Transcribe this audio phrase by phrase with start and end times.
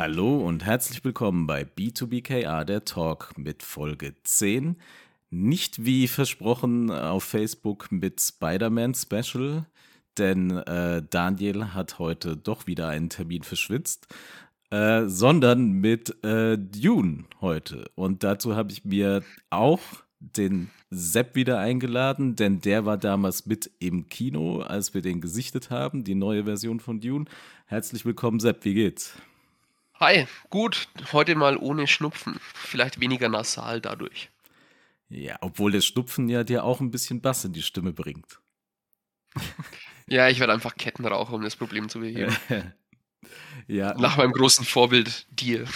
[0.00, 4.76] Hallo und herzlich willkommen bei B2BKA, der Talk mit Folge 10.
[5.28, 9.66] Nicht wie versprochen auf Facebook mit Spider-Man Special,
[10.16, 14.08] denn äh, Daniel hat heute doch wieder einen Termin verschwitzt,
[14.70, 17.90] äh, sondern mit äh, Dune heute.
[17.94, 19.82] Und dazu habe ich mir auch
[20.18, 25.68] den Sepp wieder eingeladen, denn der war damals mit im Kino, als wir den gesichtet
[25.68, 27.26] haben, die neue Version von Dune.
[27.66, 29.14] Herzlich willkommen, Sepp, wie geht's?
[30.00, 32.40] Hi, gut, heute mal ohne Schnupfen.
[32.54, 34.30] Vielleicht weniger nasal dadurch.
[35.10, 38.40] Ja, obwohl der Schnupfen ja dir auch ein bisschen Bass in die Stimme bringt.
[40.06, 42.34] ja, ich werde einfach Kettenraucher, um das Problem zu beheben.
[43.66, 43.92] ja.
[43.98, 45.66] Nach meinem großen Vorbild dir.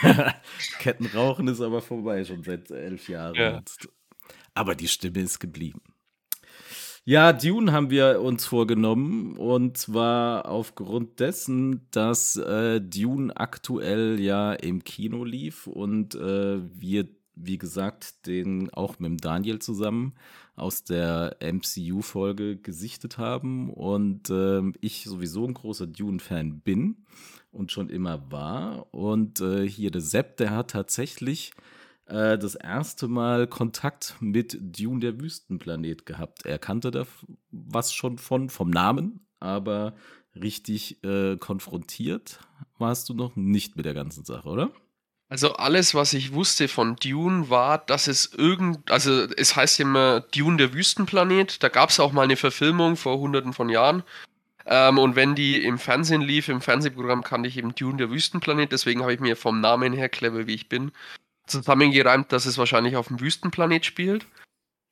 [0.78, 3.34] Kettenrauchen ist aber vorbei, schon seit elf Jahren.
[3.34, 3.62] Ja.
[4.54, 5.82] Aber die Stimme ist geblieben.
[7.04, 14.52] Ja, Dune haben wir uns vorgenommen und zwar aufgrund dessen, dass äh, Dune aktuell ja
[14.52, 20.14] im Kino lief und äh, wir, wie gesagt, den auch mit Daniel zusammen
[20.54, 26.98] aus der MCU-Folge gesichtet haben und äh, ich sowieso ein großer Dune-Fan bin
[27.50, 28.86] und schon immer war.
[28.94, 31.52] Und äh, hier der Sepp, der hat tatsächlich
[32.06, 36.44] äh, das erste Mal Kontakt mit Dune der Wüstenplanet gehabt.
[36.44, 37.06] Er kannte da
[37.50, 39.94] was schon von, vom Namen, aber
[40.34, 42.40] richtig äh, konfrontiert
[42.78, 44.70] warst du noch nicht mit der ganzen Sache, oder?
[45.28, 50.20] Also alles, was ich wusste von Dune, war, dass es irgend, also es heißt immer
[50.20, 51.62] Dune der Wüstenplanet.
[51.62, 54.02] Da gab es auch mal eine Verfilmung vor hunderten von Jahren.
[54.66, 58.72] Ähm, und wenn die im Fernsehen lief, im Fernsehprogramm kannte ich eben Dune der Wüstenplanet.
[58.72, 60.92] Deswegen habe ich mir vom Namen her, clever wie ich bin,
[61.52, 64.26] zusammengereimt, dass es wahrscheinlich auf dem Wüstenplanet spielt.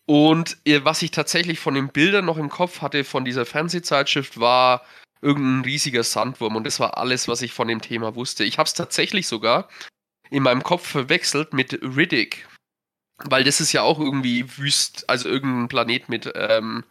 [0.07, 4.83] Und was ich tatsächlich von den Bildern noch im Kopf hatte von dieser Fernsehzeitschrift war
[5.23, 8.45] irgendein riesiger Sandwurm und das war alles, was ich von dem Thema wusste.
[8.45, 9.69] Ich habe es tatsächlich sogar
[10.31, 12.49] in meinem Kopf verwechselt mit Riddick,
[13.25, 16.85] weil das ist ja auch irgendwie wüst, also irgendein Planet mit ähm,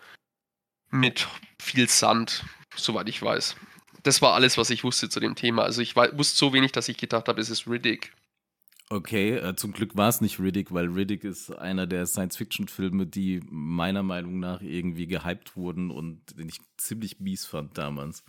[0.91, 1.27] mit
[1.61, 3.55] viel Sand, soweit ich weiß.
[4.03, 5.63] Das war alles, was ich wusste zu dem Thema.
[5.63, 8.13] Also ich wusste so wenig, dass ich gedacht habe, es ist Riddick.
[8.91, 13.39] Okay, äh, zum Glück war es nicht Riddick, weil Riddick ist einer der Science-Fiction-Filme, die
[13.47, 18.23] meiner Meinung nach irgendwie gehypt wurden und den ich ziemlich mies fand damals.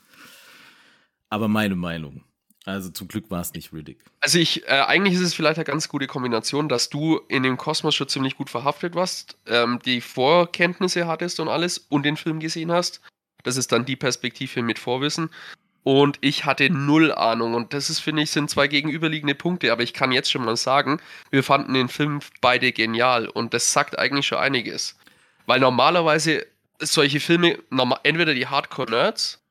[1.31, 2.25] Aber meine Meinung.
[2.67, 4.05] Also zum Glück war es nicht Riddick.
[4.21, 7.57] Also ich, äh, eigentlich ist es vielleicht eine ganz gute Kombination, dass du in dem
[7.57, 12.39] Kosmos schon ziemlich gut verhaftet warst, ähm, die Vorkenntnisse hattest und alles und den Film
[12.39, 13.01] gesehen hast.
[13.45, 15.31] Das ist dann die Perspektive mit Vorwissen.
[15.83, 17.55] Und ich hatte null Ahnung.
[17.55, 19.73] Und das ist, finde ich, sind zwei gegenüberliegende Punkte.
[19.73, 23.29] Aber ich kann jetzt schon mal sagen, wir fanden den Film beide genial.
[23.29, 24.99] Und das sagt eigentlich schon einiges.
[25.47, 26.47] Weil normalerweise
[26.79, 27.59] solche Filme,
[28.03, 29.43] entweder die Hardcore-Nerds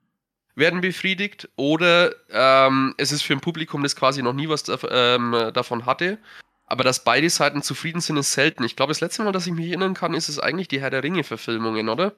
[0.55, 5.51] werden befriedigt oder ähm, es ist für ein Publikum, das quasi noch nie was ähm,
[5.53, 6.17] davon hatte.
[6.65, 8.63] Aber dass beide Seiten zufrieden sind, ist selten.
[8.63, 10.91] Ich glaube, das letzte Mal, dass ich mich erinnern kann, ist es eigentlich die Herr
[10.91, 12.15] der Ringe-Verfilmungen, oder?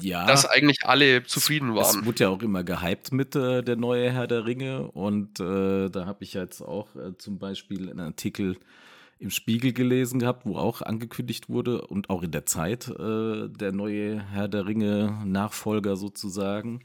[0.00, 0.26] Ja.
[0.26, 2.00] Dass eigentlich alle zufrieden waren.
[2.00, 4.90] Es wurde ja auch immer gehypt mit äh, der neue Herr der Ringe.
[4.92, 8.58] Und äh, da habe ich jetzt auch äh, zum Beispiel einen Artikel
[9.18, 13.72] im Spiegel gelesen gehabt, wo auch angekündigt wurde und auch in der Zeit äh, der
[13.72, 16.84] neue Herr der Ringe Nachfolger sozusagen.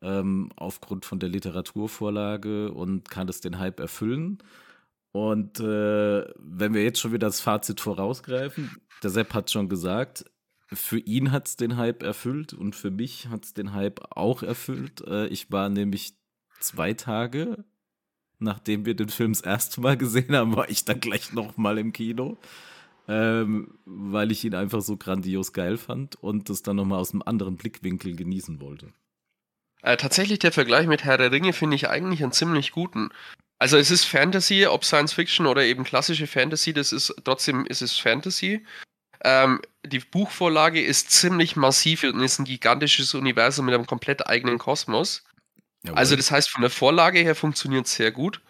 [0.00, 4.38] Ähm, aufgrund von der Literaturvorlage und kann es den Hype erfüllen.
[5.12, 10.24] Und äh, wenn wir jetzt schon wieder das Fazit vorausgreifen, der Sepp hat schon gesagt,
[10.72, 14.42] für ihn hat es den Hype erfüllt und für mich hat es den Hype auch
[14.42, 15.02] erfüllt.
[15.06, 16.14] Äh, ich war nämlich
[16.60, 17.64] zwei Tage,
[18.38, 21.92] nachdem wir den Film das erste Mal gesehen haben, war ich dann gleich nochmal im
[21.92, 22.38] Kino,
[23.08, 27.22] ähm, weil ich ihn einfach so grandios geil fand und das dann nochmal aus einem
[27.22, 28.92] anderen Blickwinkel genießen wollte.
[29.82, 33.10] Äh, tatsächlich der Vergleich mit Herr der Ringe finde ich eigentlich einen ziemlich guten.
[33.58, 37.82] Also es ist Fantasy, ob Science Fiction oder eben klassische Fantasy, das ist trotzdem ist
[37.82, 38.64] es Fantasy.
[39.24, 44.58] Ähm, die Buchvorlage ist ziemlich massiv und ist ein gigantisches Universum mit einem komplett eigenen
[44.58, 45.24] Kosmos.
[45.82, 45.98] Jawohl.
[45.98, 48.40] Also das heißt, von der Vorlage her funktioniert es sehr gut.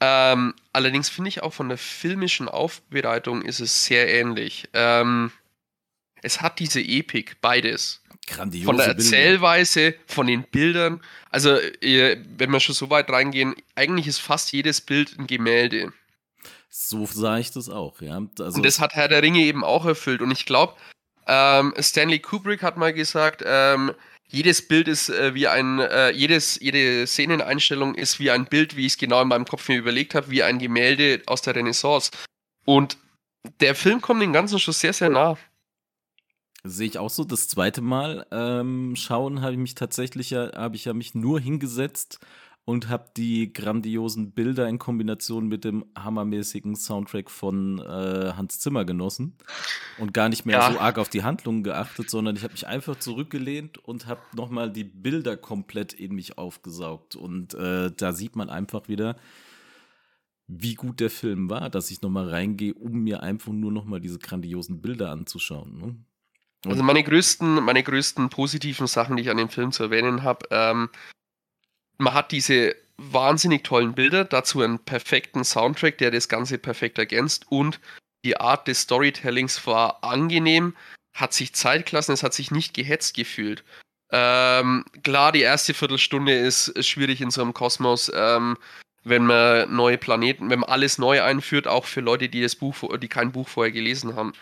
[0.00, 4.68] Ähm, allerdings finde ich auch von der filmischen Aufbereitung ist es sehr ähnlich.
[4.72, 5.32] Ähm,
[6.22, 8.02] es hat diese Epik, beides.
[8.26, 9.98] Grandiose von der Erzählweise, Bilder.
[10.06, 11.00] von den Bildern.
[11.30, 15.92] Also, wenn wir schon so weit reingehen, eigentlich ist fast jedes Bild ein Gemälde.
[16.76, 18.20] So sah ich das auch, ja.
[18.40, 20.20] Also und das hat Herr der Ringe eben auch erfüllt.
[20.20, 20.74] Und ich glaube,
[21.28, 23.92] ähm, Stanley Kubrick hat mal gesagt, ähm,
[24.26, 28.86] jedes Bild ist äh, wie ein, äh, jedes, jede Szeneneinstellung ist wie ein Bild, wie
[28.86, 32.10] ich es genau in meinem Kopf mir überlegt habe, wie ein Gemälde aus der Renaissance.
[32.64, 32.98] Und
[33.60, 35.38] der Film kommt dem Ganzen schon sehr, sehr nah.
[36.64, 37.22] Sehe ich auch so.
[37.22, 41.38] Das zweite Mal ähm, schauen habe ich mich tatsächlich ja, habe ich ja mich nur
[41.38, 42.18] hingesetzt
[42.66, 48.84] und habe die grandiosen Bilder in Kombination mit dem hammermäßigen Soundtrack von äh, Hans Zimmer
[48.86, 49.36] genossen
[49.98, 50.72] und gar nicht mehr ja.
[50.72, 54.70] so arg auf die Handlungen geachtet, sondern ich habe mich einfach zurückgelehnt und habe nochmal
[54.70, 57.16] die Bilder komplett in mich aufgesaugt.
[57.16, 59.16] Und äh, da sieht man einfach wieder,
[60.46, 64.18] wie gut der Film war, dass ich nochmal reingehe, um mir einfach nur nochmal diese
[64.18, 65.78] grandiosen Bilder anzuschauen.
[65.78, 65.96] Ne?
[66.66, 70.46] Also meine größten, meine größten positiven Sachen, die ich an dem Film zu erwähnen habe,
[70.50, 70.88] ähm,
[71.98, 77.46] man hat diese wahnsinnig tollen Bilder, dazu einen perfekten Soundtrack, der das Ganze perfekt ergänzt
[77.48, 77.80] und
[78.24, 80.74] die Art des Storytellings war angenehm,
[81.12, 83.64] hat sich Zeit gelassen, es hat sich nicht gehetzt gefühlt.
[84.10, 88.56] Ähm, klar, die erste Viertelstunde ist, schwierig in so einem Kosmos, ähm,
[89.02, 92.76] wenn man neue Planeten, wenn man alles neu einführt, auch für Leute, die das Buch,
[92.98, 94.32] die kein Buch vorher gelesen haben.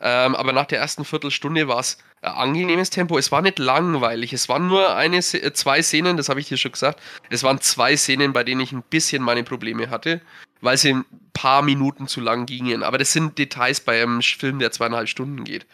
[0.00, 3.18] Ähm, aber nach der ersten Viertelstunde war es ein angenehmes Tempo.
[3.18, 4.32] Es war nicht langweilig.
[4.32, 7.00] Es waren nur eine, äh, zwei Szenen, das habe ich dir schon gesagt.
[7.30, 10.20] Es waren zwei Szenen, bei denen ich ein bisschen meine Probleme hatte,
[10.60, 12.82] weil sie ein paar Minuten zu lang gingen.
[12.82, 15.66] Aber das sind Details bei einem Film, der zweieinhalb Stunden geht.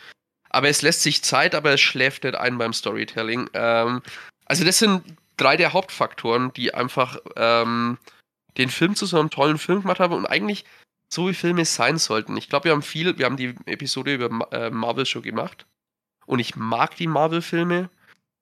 [0.49, 3.51] Aber es lässt sich Zeit, aber es schläft nicht ein beim Storytelling.
[3.55, 4.03] Ähm,
[4.47, 5.03] also das sind
[5.37, 7.99] drei der Hauptfaktoren, die einfach ähm,
[8.57, 10.65] den Film zu so einem tollen Film gemacht haben und eigentlich
[11.15, 12.37] so wie Filme sein sollten.
[12.37, 15.67] Ich glaube, wir haben viel, wir haben die Episode über äh, Marvel schon gemacht.
[16.27, 17.89] Und ich mag die Marvel-Filme.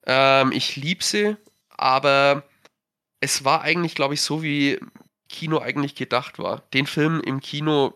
[0.06, 1.36] Ähm, ich liebe sie,
[1.68, 2.44] aber
[3.20, 4.80] es war eigentlich, glaube ich, so wie
[5.28, 6.62] Kino eigentlich gedacht war.
[6.72, 7.94] Den Film im Kino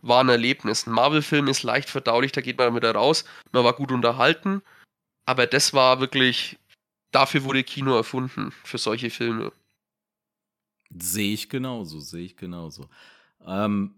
[0.00, 0.86] war ein Erlebnis.
[0.86, 3.24] Ein Marvel-Film ist leicht verdaulich, da geht man wieder raus.
[3.52, 4.62] Man war gut unterhalten.
[5.26, 6.58] Aber das war wirklich,
[7.10, 9.52] dafür wurde Kino erfunden, für solche Filme.
[10.90, 12.88] Sehe ich genauso, sehe ich genauso.
[13.46, 13.97] Ähm,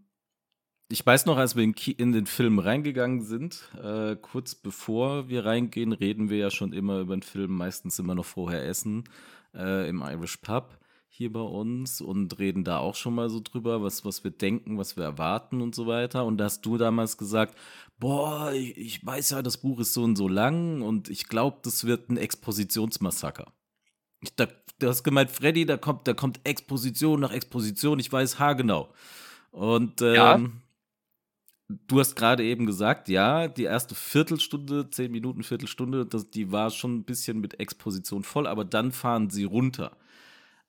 [0.90, 5.92] ich weiß noch, als wir in, den Film reingegangen sind, äh, kurz bevor wir reingehen,
[5.92, 9.04] reden wir ja schon immer über den Film, meistens immer noch vorher essen
[9.54, 10.78] äh, im Irish Pub
[11.08, 14.78] hier bei uns und reden da auch schon mal so drüber, was, was wir denken,
[14.78, 16.24] was wir erwarten und so weiter.
[16.24, 17.56] Und da hast du damals gesagt,
[17.98, 21.58] boah, ich, ich weiß ja, das Buch ist so und so lang und ich glaube,
[21.62, 23.52] das wird ein Expositionsmassaker.
[24.22, 24.48] Ich, da,
[24.80, 28.92] du hast gemeint, Freddy, da kommt, da kommt Exposition nach Exposition, ich weiß haargenau.
[29.52, 30.40] Und ähm, ja
[31.86, 36.70] du hast gerade eben gesagt, ja, die erste Viertelstunde, zehn Minuten, Viertelstunde, das, die war
[36.70, 39.96] schon ein bisschen mit Exposition voll, aber dann fahren sie runter.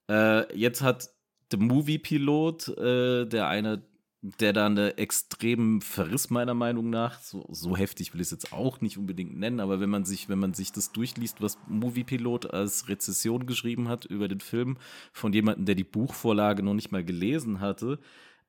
[0.10, 1.10] Äh, jetzt hat
[1.52, 3.84] der Movie-Pilot, äh, der eine,
[4.22, 8.54] der da eine extremen Verriss meiner Meinung nach, so, so heftig will ich es jetzt
[8.54, 12.54] auch nicht unbedingt nennen, aber wenn man sich, wenn man sich das durchliest, was Movie-Pilot
[12.54, 14.78] als Rezession geschrieben hat über den Film,
[15.12, 18.00] von jemandem, der die Buchvorlage noch nicht mal gelesen hatte,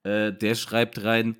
[0.02, 1.36] äh, der schreibt rein,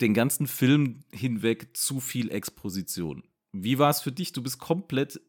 [0.00, 3.24] den ganzen Film hinweg zu viel Exposition.
[3.52, 4.32] Wie war es für dich?
[4.32, 5.20] Du bist komplett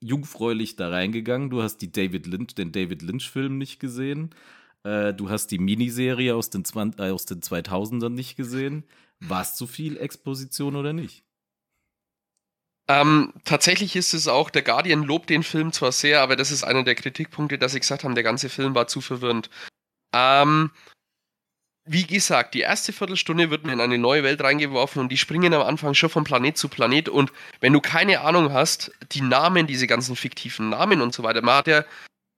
[0.00, 1.50] jungfräulich da reingegangen.
[1.50, 4.34] Du hast die David Lynch, den David Lynch-Film nicht gesehen.
[4.82, 8.84] Äh, du hast die Miniserie aus den, 20, äh, aus den 2000ern nicht gesehen.
[9.20, 11.24] War es zu viel Exposition oder nicht?
[12.88, 16.62] Ähm, tatsächlich ist es auch, der Guardian lobt den Film zwar sehr, aber das ist
[16.62, 19.50] einer der Kritikpunkte, dass sie gesagt haben, der ganze Film war zu verwirrend.
[20.14, 20.70] Ähm,
[21.86, 25.54] wie gesagt, die erste Viertelstunde wird mir in eine neue Welt reingeworfen und die springen
[25.54, 27.08] am Anfang schon von Planet zu Planet.
[27.08, 31.42] Und wenn du keine Ahnung hast, die Namen, diese ganzen fiktiven Namen und so weiter,
[31.42, 31.84] man hat ja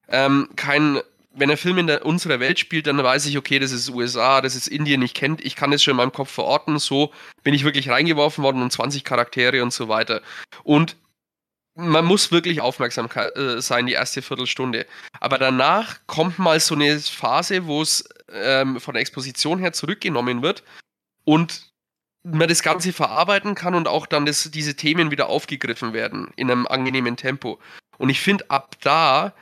[0.09, 1.01] ähm, kein,
[1.35, 4.43] wenn der Film in der, unserer Welt spielt, dann weiß ich, okay, das ist USA,
[4.43, 6.79] das ist Indien, ich kennt, ich kann das schon in meinem Kopf verorten.
[6.79, 7.13] So
[7.43, 10.21] bin ich wirklich reingeworfen worden und 20 Charaktere und so weiter.
[10.63, 10.97] Und
[11.75, 14.85] man muss wirklich aufmerksam äh, sein, die erste Viertelstunde.
[15.21, 20.43] Aber danach kommt mal so eine Phase, wo es ähm, von der Exposition her zurückgenommen
[20.43, 20.63] wird
[21.25, 21.73] und
[22.25, 26.51] man das Ganze verarbeiten kann und auch dann das, diese Themen wieder aufgegriffen werden in
[26.51, 27.59] einem angenehmen Tempo.
[27.97, 29.35] Und ich finde, ab da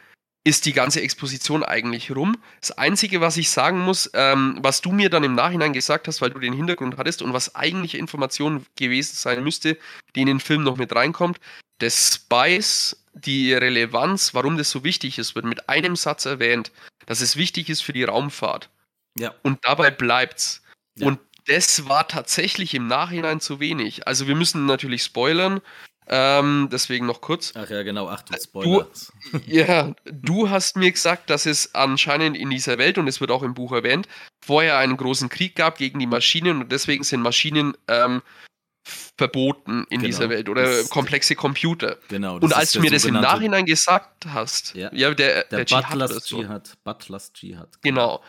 [0.45, 2.37] ist die ganze Exposition eigentlich rum.
[2.61, 6.21] Das Einzige, was ich sagen muss, ähm, was du mir dann im Nachhinein gesagt hast,
[6.21, 9.76] weil du den Hintergrund hattest und was eigentliche Information gewesen sein müsste,
[10.14, 11.40] die in den Film noch mit reinkommt,
[11.81, 16.71] des Spice, die Relevanz, warum das so wichtig ist, wird mit einem Satz erwähnt,
[17.07, 18.71] dass es wichtig ist für die Raumfahrt.
[19.18, 19.35] Ja.
[19.42, 20.62] Und dabei bleibt's.
[20.96, 21.08] Ja.
[21.08, 24.06] Und das war tatsächlich im Nachhinein zu wenig.
[24.06, 25.61] Also wir müssen natürlich spoilern.
[26.08, 27.52] Ähm, deswegen noch kurz.
[27.56, 28.87] Ach ja, genau, ach du Spoiler.
[29.32, 33.32] Du, ja, du hast mir gesagt, dass es anscheinend in dieser Welt, und es wird
[33.32, 34.06] auch im Buch erwähnt,
[34.44, 38.23] vorher einen großen Krieg gab gegen die Maschinen und deswegen sind Maschinen ähm,
[39.16, 40.07] verboten in genau.
[40.07, 41.97] dieser Welt oder das komplexe Computer.
[42.09, 42.37] Genau.
[42.37, 46.26] Und als du mir das im Nachhinein gesagt hast, ja, ja der, der, der Butlers
[46.26, 46.40] so.
[46.40, 47.69] Jihad, Butlers Jihad.
[47.83, 48.23] Genau.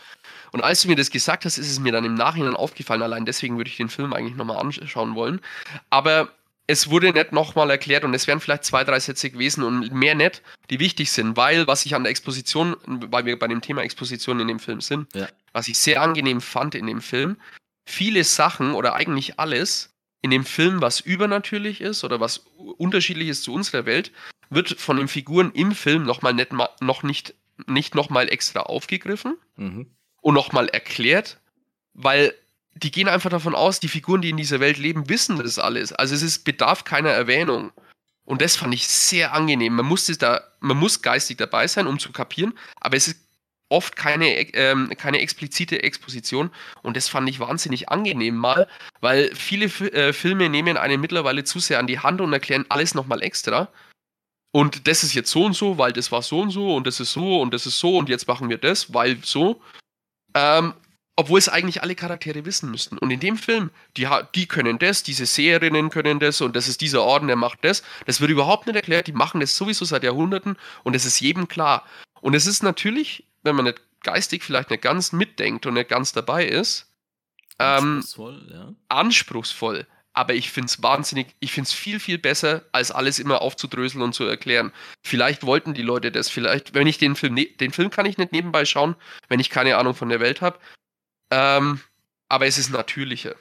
[0.52, 3.02] Und als du mir das gesagt hast, ist es mir dann im Nachhinein aufgefallen.
[3.02, 5.42] Allein deswegen würde ich den Film eigentlich nochmal anschauen wollen.
[5.90, 6.30] Aber
[6.68, 10.16] es wurde nicht nochmal erklärt und es wären vielleicht zwei, drei Sätze gewesen und mehr
[10.16, 13.84] nicht, die wichtig sind, weil was ich an der Exposition, weil wir bei dem Thema
[13.84, 15.28] Exposition in dem Film sind, ja.
[15.54, 17.38] was ich sehr angenehm fand in dem Film,
[17.86, 22.46] viele Sachen oder eigentlich alles in dem Film, was übernatürlich ist oder was
[22.78, 24.12] unterschiedlich ist zu unserer Welt,
[24.50, 27.36] wird von den Figuren im Film nochmal nicht, noch nicht,
[27.68, 29.88] nicht nochmal extra aufgegriffen mhm.
[30.22, 31.40] und nochmal erklärt,
[31.94, 32.34] weil
[32.74, 35.94] die gehen einfach davon aus, die Figuren, die in dieser Welt leben, wissen das alles.
[35.94, 37.72] Also es ist, bedarf keiner Erwähnung.
[38.24, 39.74] Und das fand ich sehr angenehm.
[39.74, 43.27] Man muss, da, man muss geistig dabei sein, um zu kapieren, aber es ist
[43.70, 46.52] oft keine, ähm, keine explizite Exposition
[46.84, 48.68] und das fand ich wahnsinnig angenehm mal,
[49.02, 52.96] weil viele äh, Filme nehmen einen mittlerweile zu sehr an die Hand und erklären alles
[52.96, 53.70] nochmal extra.
[54.52, 57.00] Und das ist jetzt so und so, weil das war so und so und das
[57.00, 59.62] ist so und das ist so und jetzt machen wir das, weil so.
[60.34, 60.74] Ähm,
[61.20, 63.00] obwohl es eigentlich alle Charaktere wissen müssten.
[63.00, 66.80] Und in dem Film, die, die können das, diese Seherinnen können das und das ist
[66.80, 67.82] dieser Orden, der macht das.
[68.06, 71.48] Das wird überhaupt nicht erklärt, die machen das sowieso seit Jahrhunderten und es ist jedem
[71.48, 71.84] klar.
[72.22, 76.14] Und es ist natürlich, wenn man nicht geistig vielleicht nicht ganz mitdenkt und nicht ganz
[76.14, 76.88] dabei ist,
[77.60, 78.74] ähm, anspruchsvoll, ja.
[78.90, 79.88] anspruchsvoll.
[80.14, 84.02] Aber ich finde es wahnsinnig, ich finde es viel, viel besser, als alles immer aufzudröseln
[84.02, 84.72] und zu erklären.
[85.04, 88.18] Vielleicht wollten die Leute das, vielleicht, wenn ich den Film, ne, den Film kann ich
[88.18, 88.96] nicht nebenbei schauen,
[89.28, 90.58] wenn ich keine Ahnung von der Welt habe.
[91.30, 91.82] Ähm,
[92.30, 93.36] aber es ist natürlicher.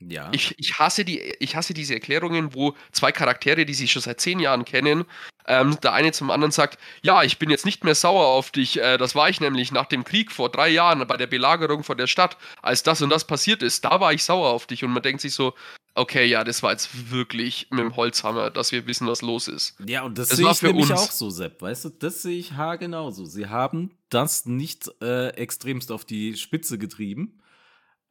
[0.00, 0.30] Ja.
[0.32, 4.20] Ich, ich, hasse die, ich hasse diese Erklärungen, wo zwei Charaktere, die sich schon seit
[4.20, 5.04] zehn Jahren kennen,
[5.46, 8.78] ähm, der eine zum anderen sagt, ja, ich bin jetzt nicht mehr sauer auf dich,
[8.78, 11.96] äh, das war ich nämlich nach dem Krieg vor drei Jahren bei der Belagerung von
[11.96, 14.92] der Stadt, als das und das passiert ist, da war ich sauer auf dich und
[14.92, 15.54] man denkt sich so,
[15.94, 19.76] okay, ja, das war jetzt wirklich mit dem Holzhammer, dass wir wissen, was los ist.
[19.84, 21.00] Ja, und das, das sehe ich für nämlich uns.
[21.00, 23.24] auch so, Sepp, weißt du, das sehe ich haargenauso.
[23.24, 27.40] Sie haben das nicht äh, extremst auf die Spitze getrieben,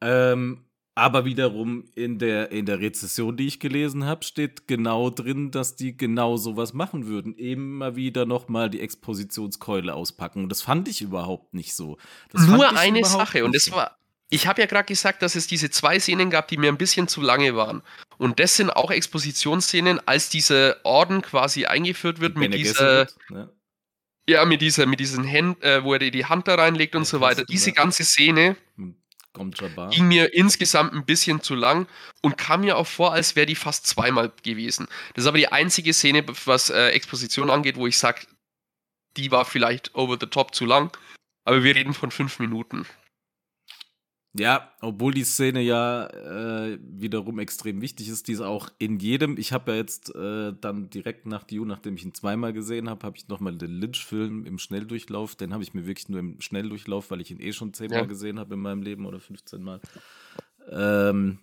[0.02, 0.67] ähm,
[0.98, 5.76] aber wiederum in der, in der Rezession, die ich gelesen habe, steht genau drin, dass
[5.76, 7.36] die genau sowas machen würden.
[7.36, 10.42] Immer wieder nochmal die Expositionskeule auspacken.
[10.42, 12.00] Und das fand ich überhaupt nicht so.
[12.32, 13.46] Das Nur eine Sache.
[13.46, 13.96] Und das war,
[14.30, 17.08] ich habe ja gerade gesagt, dass es diese zwei Szenen gab, die mir ein bisschen
[17.08, 17.84] zu lange waren.
[18.18, 23.08] Und das sind auch Expositionsszenen, als dieser Orden quasi eingeführt wird mit dieser.
[23.30, 23.50] Ja.
[24.28, 24.46] ja.
[24.46, 27.22] mit dieser, mit diesen Händen, äh, wo er die Hand da reinlegt und ja, so
[27.22, 27.46] weiter.
[27.46, 28.96] Diese ganze Szene hm.
[29.38, 29.90] Kommt Jabbar.
[29.90, 31.88] Ging mir insgesamt ein bisschen zu lang
[32.22, 34.88] und kam mir auch vor, als wäre die fast zweimal gewesen.
[35.14, 38.22] Das ist aber die einzige Szene, was äh, Exposition angeht, wo ich sage,
[39.16, 40.96] die war vielleicht over the top zu lang.
[41.46, 42.86] Aber wir reden von fünf Minuten.
[44.38, 49.38] Ja, obwohl die Szene ja äh, wiederum extrem wichtig ist, die ist auch in jedem.
[49.38, 53.06] Ich habe ja jetzt äh, dann direkt nach Dune, nachdem ich ihn zweimal gesehen habe,
[53.06, 55.36] habe ich nochmal den Lynch-Film im Schnelldurchlauf.
[55.36, 58.06] Den habe ich mir wirklich nur im Schnelldurchlauf, weil ich ihn eh schon zehnmal ja.
[58.06, 59.82] gesehen habe in meinem Leben oder 15 Mal.
[60.70, 61.40] Ähm,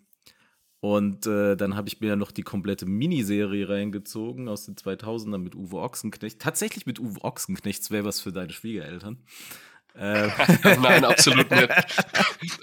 [0.84, 5.38] und äh, dann habe ich mir ja noch die komplette Miniserie reingezogen aus den 2000ern
[5.38, 6.40] mit Uwe Ochsenknecht.
[6.40, 9.24] Tatsächlich mit Uwe Ochsenknecht, wäre was für deine Schwiegereltern.
[9.96, 10.28] Äh.
[10.80, 11.68] Nein, absolut nicht.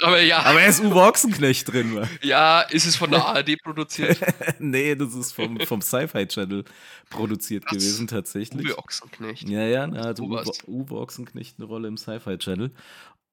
[0.01, 0.39] Aber ja.
[0.39, 2.05] Aber er ist Uwe Ochsenknecht drin.
[2.21, 4.19] Ja, ist es von der ARD produziert?
[4.59, 6.65] nee, das ist vom, vom Sci-Fi Channel
[7.09, 7.71] produziert Was?
[7.71, 8.65] gewesen, tatsächlich.
[8.67, 9.47] Uwe Ochsenknecht.
[9.47, 12.71] Ja, ja, da hat Uwe, Uwe Ochsenknecht eine Rolle im Sci-Fi Channel.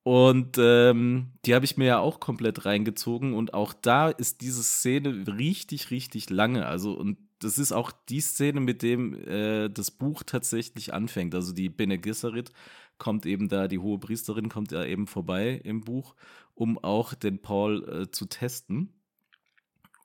[0.08, 3.34] Und ähm, die habe ich mir ja auch komplett reingezogen.
[3.34, 6.64] Und auch da ist diese Szene richtig, richtig lange.
[6.64, 11.34] Also, und das ist auch die Szene, mit dem äh, das Buch tatsächlich anfängt.
[11.34, 12.52] Also die Bene Gesserit
[12.96, 16.14] kommt eben da, die hohe Priesterin kommt ja eben vorbei im Buch,
[16.54, 18.94] um auch den Paul äh, zu testen.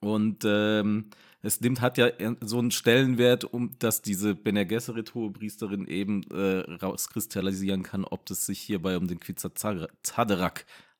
[0.04, 1.10] Und ähm,
[1.42, 2.10] es nimmt, hat ja
[2.42, 8.30] so einen Stellenwert, um dass diese Bene Gesserit hohe Priesterin eben äh, rauskristallisieren kann, ob
[8.30, 10.52] es sich hierbei um den Quetzalcoatl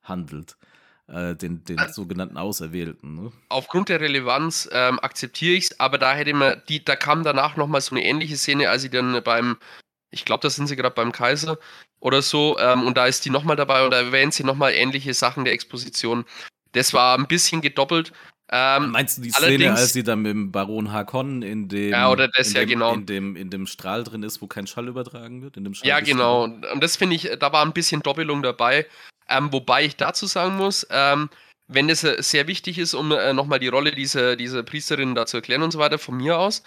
[0.04, 0.58] handelt.
[1.08, 3.16] Äh, den, den also, sogenannten Auserwählten.
[3.16, 3.32] Ne?
[3.50, 7.58] Aufgrund der Relevanz ähm, akzeptiere ich es, aber da hätte man, die, da kam danach
[7.58, 9.58] nochmal so eine ähnliche Szene, als sie dann beim
[10.14, 11.58] ich glaube, da sind sie gerade beim Kaiser
[12.00, 12.58] oder so.
[12.60, 15.54] Ähm, und da ist die nochmal dabei und da erwähnt sie nochmal ähnliche Sachen der
[15.54, 16.26] Exposition.
[16.74, 18.14] Das war ein bisschen gedoppelt.
[18.52, 22.12] Ähm, Meinst du die Szene, als sie dann mit dem Baron Harkonnen in dem, ja,
[22.12, 22.94] oder das, in, ja, dem genau.
[22.94, 25.58] in, dem, in dem Strahl drin ist, wo kein Schall übertragen wird?
[25.58, 26.44] In dem ja, genau.
[26.44, 28.86] Und das finde ich, da war ein bisschen Doppelung dabei.
[29.30, 31.30] Ähm, wobei ich dazu sagen muss, ähm,
[31.68, 35.26] wenn das äh, sehr wichtig ist, um äh, nochmal die Rolle dieser, dieser Priesterin da
[35.26, 36.64] zu erklären und so weiter, von mir aus,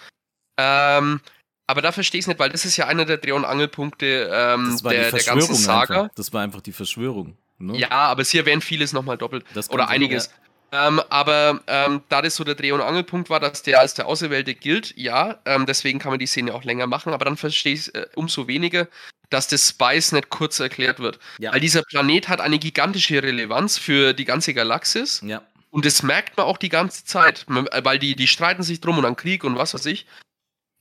[0.58, 1.20] ähm,
[1.66, 4.30] aber da verstehe ich es nicht, weil das ist ja einer der Dreh- und Angelpunkte
[4.32, 6.02] ähm, der, der ganzen Saga.
[6.02, 6.14] Einfach.
[6.14, 7.36] Das war einfach die Verschwörung.
[7.58, 7.76] Ne?
[7.78, 9.44] Ja, aber sie erwähnt vieles nochmal doppelt.
[9.70, 10.26] oder einiges.
[10.26, 10.32] Ja.
[10.72, 14.06] Ähm, aber ähm, da das so der Dreh- und Angelpunkt war, dass der als der
[14.06, 17.74] Auserwählte gilt, ja, ähm, deswegen kann man die Szene auch länger machen, aber dann verstehe
[17.74, 18.88] ich äh, umso weniger,
[19.30, 21.18] dass das Spice nicht kurz erklärt wird.
[21.38, 21.52] Ja.
[21.52, 25.20] Weil dieser Planet hat eine gigantische Relevanz für die ganze Galaxis.
[25.24, 28.98] Ja Und das merkt man auch die ganze Zeit, weil die, die streiten sich drum
[28.98, 30.06] und an Krieg und was weiß ich.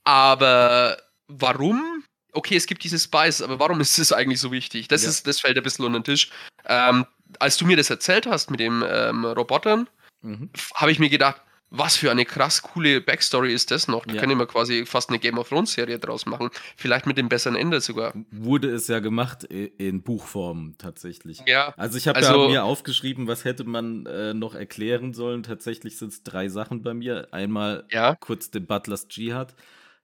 [0.04, 0.96] Aber
[1.28, 2.04] warum?
[2.32, 4.88] Okay, es gibt diese Spice, aber warum ist das eigentlich so wichtig?
[4.88, 5.08] Das, ja.
[5.08, 6.30] ist, das fällt ein bisschen unter den Tisch.
[6.66, 7.06] Ähm,
[7.38, 9.88] als du mir das erzählt hast mit den ähm, Robotern,
[10.22, 10.50] mhm.
[10.74, 14.06] habe ich mir gedacht, was für eine krass coole Backstory ist das noch?
[14.06, 14.20] Da ja.
[14.20, 16.50] können wir quasi fast eine Game of Thrones Serie draus machen.
[16.76, 18.14] Vielleicht mit dem besseren Ende sogar.
[18.30, 21.42] Wurde es ja gemacht in Buchform tatsächlich.
[21.46, 21.74] Ja.
[21.76, 25.42] Also ich habe also, da mir aufgeschrieben, was hätte man äh, noch erklären sollen.
[25.42, 27.28] Tatsächlich sind es drei Sachen bei mir.
[27.32, 28.14] Einmal ja.
[28.14, 29.54] kurz den Butlers Jihad.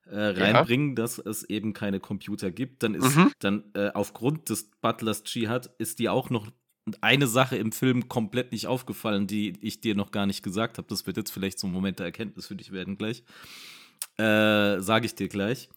[0.05, 0.95] Äh, reinbringen, ja.
[0.95, 3.31] dass es eben keine Computer gibt, dann ist mhm.
[3.39, 6.51] dann äh, aufgrund des Butlers Jihad ist die auch noch
[7.01, 10.87] eine Sache im Film komplett nicht aufgefallen, die ich dir noch gar nicht gesagt habe.
[10.89, 13.23] Das wird jetzt vielleicht so ein Moment der Erkenntnis für dich werden gleich.
[14.17, 15.69] Äh, Sage ich dir gleich.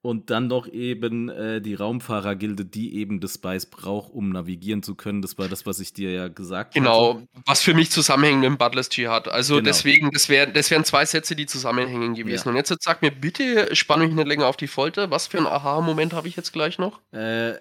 [0.00, 4.94] Und dann noch eben äh, die Raumfahrergilde, die eben das Spice braucht, um navigieren zu
[4.94, 5.22] können.
[5.22, 6.80] Das war das, was ich dir ja gesagt habe.
[6.80, 7.26] Genau, hatte.
[7.46, 9.26] was für mich zusammenhängt mit dem Butler's Jihad.
[9.26, 9.64] Also genau.
[9.64, 12.44] deswegen, das, wär, das wären zwei Sätze, die zusammenhängen gewesen.
[12.46, 12.50] Ja.
[12.50, 15.10] Und jetzt, jetzt sag mir bitte, spann mich nicht länger auf die Folter.
[15.10, 17.00] Was für ein Aha-Moment habe ich jetzt gleich noch?
[17.10, 17.54] Äh,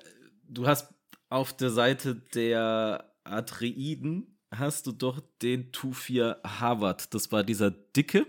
[0.48, 0.94] du hast
[1.30, 7.14] auf der Seite der Atreiden hast du doch den Tufir Harvard.
[7.14, 8.26] Das war dieser Dicke.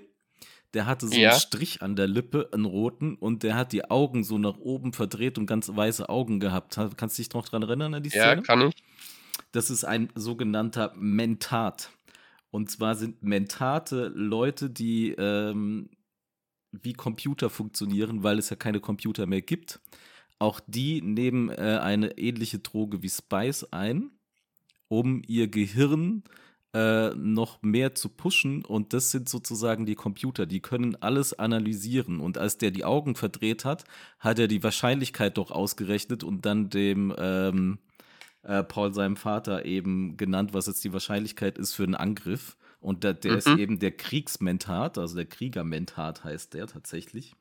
[0.75, 1.31] Der hatte so ja.
[1.31, 4.93] einen Strich an der Lippe, einen roten, und der hat die Augen so nach oben
[4.93, 6.79] verdreht und ganz weiße Augen gehabt.
[6.97, 8.25] Kannst du dich noch dran erinnern an die Szene?
[8.25, 8.75] Ja, kann ich.
[9.53, 11.91] Das ist ein sogenannter Mentat.
[12.51, 15.91] Und zwar sind Mentate Leute, die ähm,
[16.73, 19.81] wie Computer funktionieren, weil es ja keine Computer mehr gibt.
[20.39, 24.11] Auch die nehmen äh, eine ähnliche Droge wie Spice ein,
[24.89, 26.23] um ihr Gehirn
[26.75, 28.65] äh, noch mehr zu pushen.
[28.65, 32.21] Und das sind sozusagen die Computer, die können alles analysieren.
[32.21, 33.85] Und als der die Augen verdreht hat,
[34.19, 37.79] hat er die Wahrscheinlichkeit doch ausgerechnet und dann dem ähm,
[38.43, 42.57] äh, Paul, seinem Vater, eben genannt, was jetzt die Wahrscheinlichkeit ist für einen Angriff.
[42.81, 43.39] Und der, der mhm.
[43.39, 47.35] ist eben der Kriegsmentat, also der Kriegermentat heißt der tatsächlich.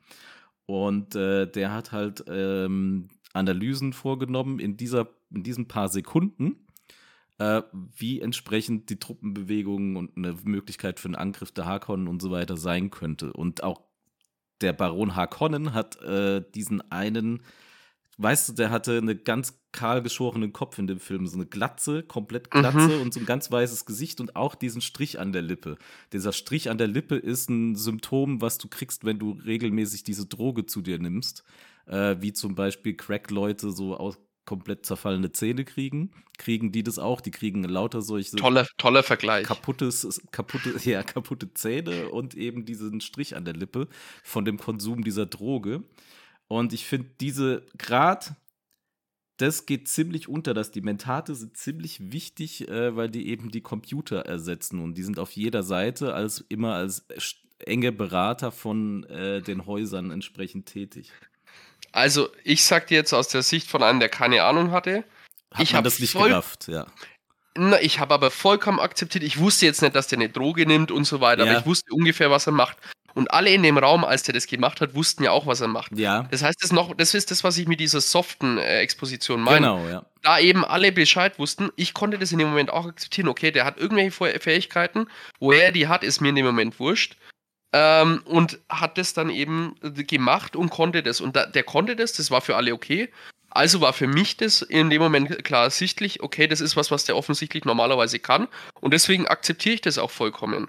[0.68, 6.66] Und äh, der hat halt ähm, Analysen vorgenommen in, dieser, in diesen paar Sekunden,
[7.38, 12.30] äh, wie entsprechend die Truppenbewegungen und eine Möglichkeit für einen Angriff der Harkonnen und so
[12.30, 13.32] weiter sein könnte.
[13.32, 13.80] Und auch
[14.60, 17.40] der Baron Harkonnen hat äh, diesen einen
[18.18, 21.26] weißt du, der hatte einen ganz kahl geschorenen Kopf in dem Film.
[21.26, 23.02] So eine Glatze, komplett Glatze mhm.
[23.02, 25.78] und so ein ganz weißes Gesicht und auch diesen Strich an der Lippe.
[26.12, 30.26] Dieser Strich an der Lippe ist ein Symptom, was du kriegst, wenn du regelmäßig diese
[30.26, 31.44] Droge zu dir nimmst.
[31.86, 37.20] Äh, wie zum Beispiel Crack-Leute so aus komplett zerfallene Zähne kriegen, kriegen die das auch.
[37.20, 39.46] Die kriegen lauter solche toller, toller Vergleich.
[39.46, 43.88] Kaputtes, kaputte, ja, kaputte Zähne und eben diesen Strich an der Lippe
[44.24, 45.82] von dem Konsum dieser Droge.
[46.48, 48.32] Und ich finde, diese Grad,
[49.36, 53.60] das geht ziemlich unter, dass die Mentate sind ziemlich wichtig, äh, weil die eben die
[53.60, 57.06] Computer ersetzen und die sind auf jeder Seite als immer als
[57.60, 61.12] enge Berater von äh, den Häusern entsprechend tätig.
[61.92, 65.04] Also, ich sag dir jetzt aus der Sicht von einem, der keine Ahnung hatte,
[65.52, 66.86] Hat ich habe das nicht voll, gerafft, ja.
[67.56, 69.24] Na, ich habe aber vollkommen akzeptiert.
[69.24, 71.50] Ich wusste jetzt nicht, dass der eine Droge nimmt und so weiter, ja.
[71.50, 72.76] aber ich wusste ungefähr, was er macht.
[73.18, 75.66] Und alle in dem Raum, als der das gemacht hat, wussten ja auch, was er
[75.66, 75.90] macht.
[75.98, 76.28] Ja.
[76.30, 79.66] Das heißt, das, noch, das ist das, was ich mit dieser soften äh, Exposition meine.
[79.66, 80.04] Genau, ja.
[80.22, 83.26] Da eben alle Bescheid wussten, ich konnte das in dem Moment auch akzeptieren.
[83.26, 85.08] Okay, der hat irgendwelche Fähigkeiten,
[85.40, 87.16] woher er die hat, ist mir in dem Moment wurscht.
[87.72, 91.20] Ähm, und hat das dann eben gemacht und konnte das.
[91.20, 93.08] Und da, der konnte das, das war für alle okay.
[93.50, 97.04] Also war für mich das in dem Moment klar ersichtlich, okay, das ist was, was
[97.04, 98.46] der offensichtlich normalerweise kann.
[98.80, 100.68] Und deswegen akzeptiere ich das auch vollkommen.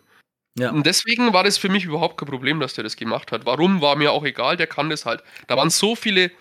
[0.59, 0.71] Ja.
[0.71, 3.45] Und deswegen war das für mich überhaupt kein Problem, dass der das gemacht hat.
[3.45, 5.23] Warum, war mir auch egal, der kann das halt.
[5.47, 6.31] Da waren so viele,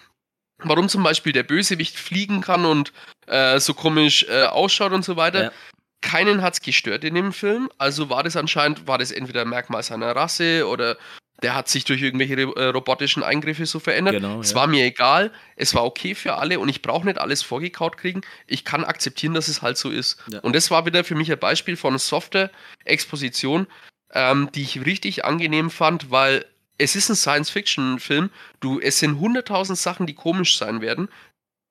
[0.58, 2.92] warum zum Beispiel der Bösewicht fliegen kann und
[3.26, 5.44] äh, so komisch äh, ausschaut und so weiter.
[5.44, 5.52] Ja.
[6.00, 7.70] Keinen hat es gestört in dem Film.
[7.78, 10.96] Also war das anscheinend, war das entweder ein Merkmal seiner Rasse oder
[11.42, 14.14] der hat sich durch irgendwelche äh, robotischen Eingriffe so verändert.
[14.14, 14.56] Genau, es ja.
[14.56, 18.22] war mir egal, es war okay für alle und ich brauche nicht alles vorgekaut kriegen.
[18.46, 20.18] Ich kann akzeptieren, dass es halt so ist.
[20.30, 20.40] Ja.
[20.40, 22.50] Und das war wieder für mich ein Beispiel von softer
[22.84, 23.66] Exposition,
[24.12, 26.44] ähm, die ich richtig angenehm fand, weil
[26.78, 28.30] es ist ein Science-Fiction-Film.
[28.60, 31.08] Du, es sind hunderttausend Sachen, die komisch sein werden.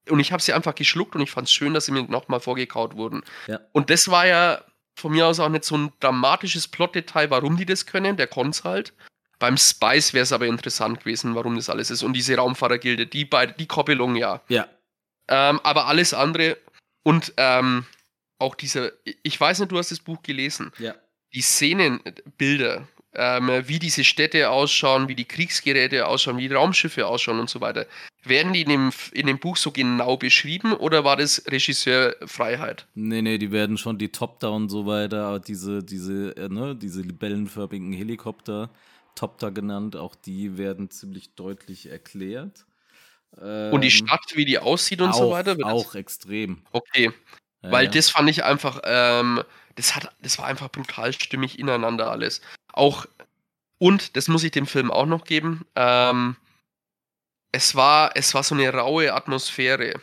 [0.10, 2.40] Und ich habe sie einfach geschluckt und ich fand es schön, dass sie mir nochmal
[2.40, 3.24] vorgekaut wurden.
[3.48, 3.60] Ja.
[3.72, 4.62] Und das war ja
[4.96, 8.18] von mir aus auch nicht so ein dramatisches Plotdetail, warum die das können.
[8.18, 8.94] Der konnte halt.
[9.40, 12.04] Beim Spice wäre es aber interessant gewesen, warum das alles ist.
[12.04, 14.42] Und diese Raumfahrergilde, die beide, die Koppelung, ja.
[14.48, 14.68] Ja.
[15.28, 16.58] Ähm, aber alles andere
[17.04, 17.86] und ähm,
[18.40, 20.72] auch dieser, ich weiß nicht, du hast das Buch gelesen.
[20.80, 20.96] Ja
[21.34, 27.40] die Szenenbilder, ähm, wie diese Städte ausschauen, wie die Kriegsgeräte ausschauen, wie die Raumschiffe ausschauen
[27.40, 27.86] und so weiter.
[28.24, 32.86] werden die in dem, in dem Buch so genau beschrieben oder war das Regisseurfreiheit?
[32.94, 37.02] Nee, nee, die werden schon die Top-Down und so weiter, diese, diese, äh, ne, diese
[37.02, 38.70] libellenförmigen Helikopter,
[39.16, 42.66] Top-Da genannt, auch die werden ziemlich deutlich erklärt.
[43.42, 45.58] Ähm, und die ähm, Stadt, wie die aussieht und auch, so weiter?
[45.64, 46.62] Auch extrem.
[46.72, 47.12] Okay.
[47.64, 47.92] Ja, Weil ja.
[47.92, 49.44] das fand ich einfach, ähm,
[49.78, 52.42] das hat, das war einfach brutal stimmig ineinander alles.
[52.74, 53.06] Auch,
[53.78, 56.36] und das muss ich dem Film auch noch geben, ähm,
[57.52, 60.02] es war, es war so eine raue Atmosphäre.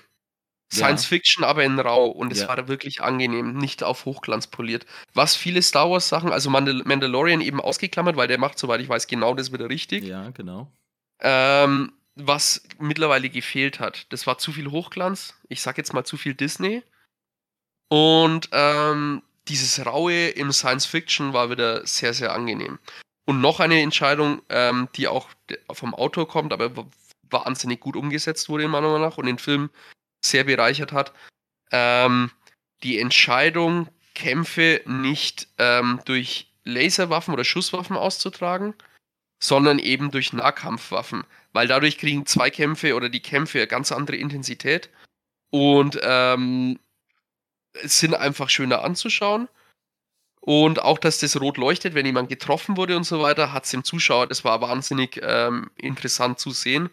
[0.72, 1.08] Science ja.
[1.10, 2.48] Fiction, aber in rau und es ja.
[2.48, 4.86] war wirklich angenehm, nicht auf Hochglanz poliert.
[5.12, 8.88] Was viele Star Wars Sachen, also Mandal Mandalorian eben ausgeklammert, weil der macht, soweit ich
[8.88, 10.04] weiß, genau das wieder richtig.
[10.04, 10.72] Ja, genau.
[11.20, 14.12] Ähm, was mittlerweile gefehlt hat.
[14.12, 15.34] Das war zu viel Hochglanz.
[15.48, 16.82] Ich sag jetzt mal zu viel Disney.
[17.88, 22.78] Und ähm, dieses Raue im Science Fiction war wieder sehr, sehr angenehm.
[23.26, 25.28] Und noch eine Entscheidung, ähm, die auch
[25.72, 26.86] vom Autor kommt, aber
[27.30, 29.70] wahnsinnig gut umgesetzt wurde, in meiner Meinung nach, und den Film
[30.24, 31.12] sehr bereichert hat.
[31.72, 32.30] Ähm,
[32.82, 38.74] die Entscheidung, Kämpfe nicht ähm, durch Laserwaffen oder Schusswaffen auszutragen,
[39.42, 41.24] sondern eben durch Nahkampfwaffen.
[41.52, 44.90] Weil dadurch kriegen Zweikämpfe oder die Kämpfe eine ganz andere Intensität
[45.50, 46.78] und ähm,
[47.82, 49.48] sind einfach schöner anzuschauen.
[50.40, 53.70] Und auch, dass das rot leuchtet, wenn jemand getroffen wurde und so weiter, hat es
[53.70, 56.90] dem Zuschauer, das war wahnsinnig ähm, interessant zu sehen.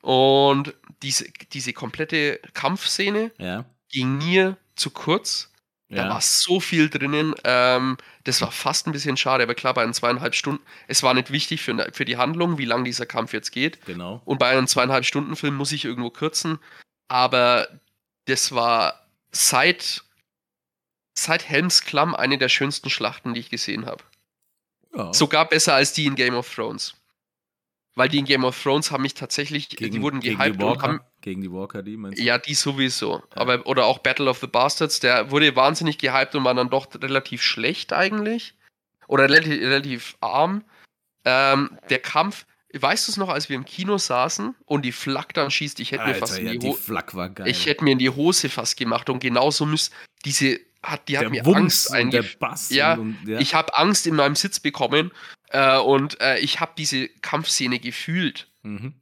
[0.00, 3.66] Und diese, diese komplette Kampfszene ja.
[3.90, 5.52] ging mir zu kurz.
[5.90, 6.08] Da ja.
[6.10, 7.34] war so viel drinnen.
[7.44, 11.14] Ähm, das war fast ein bisschen schade, aber klar, bei einem zweieinhalb Stunden, es war
[11.14, 13.84] nicht wichtig für, für die Handlung, wie lang dieser Kampf jetzt geht.
[13.86, 14.20] Genau.
[14.26, 16.58] Und bei einem zweieinhalb Stunden Film muss ich irgendwo kürzen.
[17.08, 17.68] Aber
[18.26, 20.04] das war seit,
[21.22, 24.02] seit Helms Klamm eine der schönsten Schlachten, die ich gesehen habe.
[24.94, 25.12] Ja.
[25.12, 26.94] Sogar besser als die in Game of Thrones
[27.98, 30.64] weil die in Game of Thrones haben mich tatsächlich, gegen, die wurden gehypt gegen die
[30.64, 31.00] Walker, und haben.
[31.20, 32.22] Gegen die Walker, die meinst du?
[32.22, 33.16] Ja, die sowieso.
[33.16, 33.22] Ja.
[33.34, 36.86] Aber, oder auch Battle of the Bastards, der wurde wahnsinnig gehypt und war dann doch
[36.94, 38.54] relativ schlecht eigentlich.
[39.08, 40.64] Oder relativ, relativ arm.
[41.24, 45.34] Ähm, der Kampf, weißt du es noch, als wir im Kino saßen und die Flak
[45.34, 47.48] dann schießt, ich hätte Alter, mir fast ja, in die, die Flak war geil.
[47.48, 51.22] Ich hätte mir in die Hose fast gemacht und genauso müsste diese hat, die der
[51.22, 52.56] hat mir Wumms Angst eingefangen.
[52.70, 55.12] Ja, ja, ich habe Angst in meinem Sitz bekommen
[55.50, 58.48] äh, und äh, ich habe diese Kampfszene gefühlt.
[58.62, 58.94] Mhm.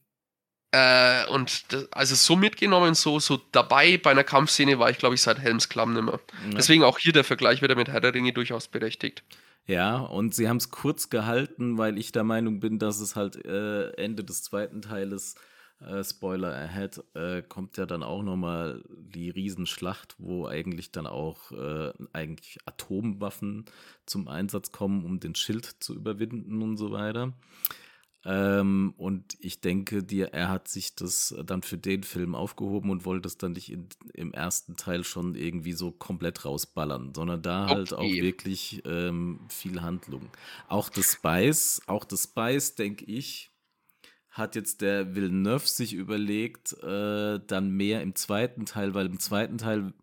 [0.72, 5.14] Äh, und das, also so mitgenommen, so, so dabei bei einer Kampfszene war ich, glaube
[5.14, 6.20] ich, seit Helms Klamm nimmer.
[6.44, 6.56] Ja.
[6.56, 9.22] Deswegen auch hier der Vergleich wieder mit Herr der Ringe durchaus berechtigt.
[9.66, 13.44] Ja, und sie haben es kurz gehalten, weil ich der Meinung bin, dass es halt
[13.44, 15.34] äh, Ende des zweiten Teiles
[15.80, 21.52] äh, Spoiler ahead, äh, kommt ja dann auch nochmal die Riesenschlacht, wo eigentlich dann auch
[21.52, 23.66] äh, eigentlich Atomwaffen
[24.06, 27.34] zum Einsatz kommen, um den Schild zu überwinden und so weiter.
[28.24, 33.04] Ähm, und ich denke dir, er hat sich das dann für den Film aufgehoben und
[33.04, 37.68] wollte es dann nicht in, im ersten Teil schon irgendwie so komplett rausballern, sondern da
[37.68, 40.28] halt auch wirklich ähm, viel Handlung.
[40.66, 43.52] Auch das Spice, auch das Spice, denke ich,
[44.36, 49.56] hat jetzt der Villeneuve sich überlegt, äh, dann mehr im zweiten Teil, weil im zweiten
[49.56, 49.94] Teil,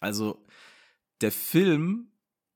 [0.00, 0.44] also
[1.22, 2.08] der Film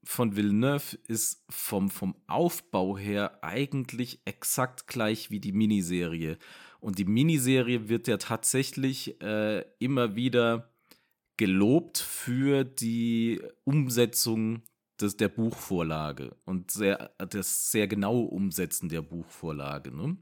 [0.05, 6.37] von Villeneuve ist vom, vom Aufbau her eigentlich exakt gleich wie die Miniserie.
[6.81, 10.73] Und die Miniserie wird ja tatsächlich äh, immer wieder
[11.37, 14.63] gelobt für die Umsetzung
[15.01, 19.91] des, der Buchvorlage und sehr, das sehr genaue Umsetzen der Buchvorlage.
[19.95, 20.19] Ne?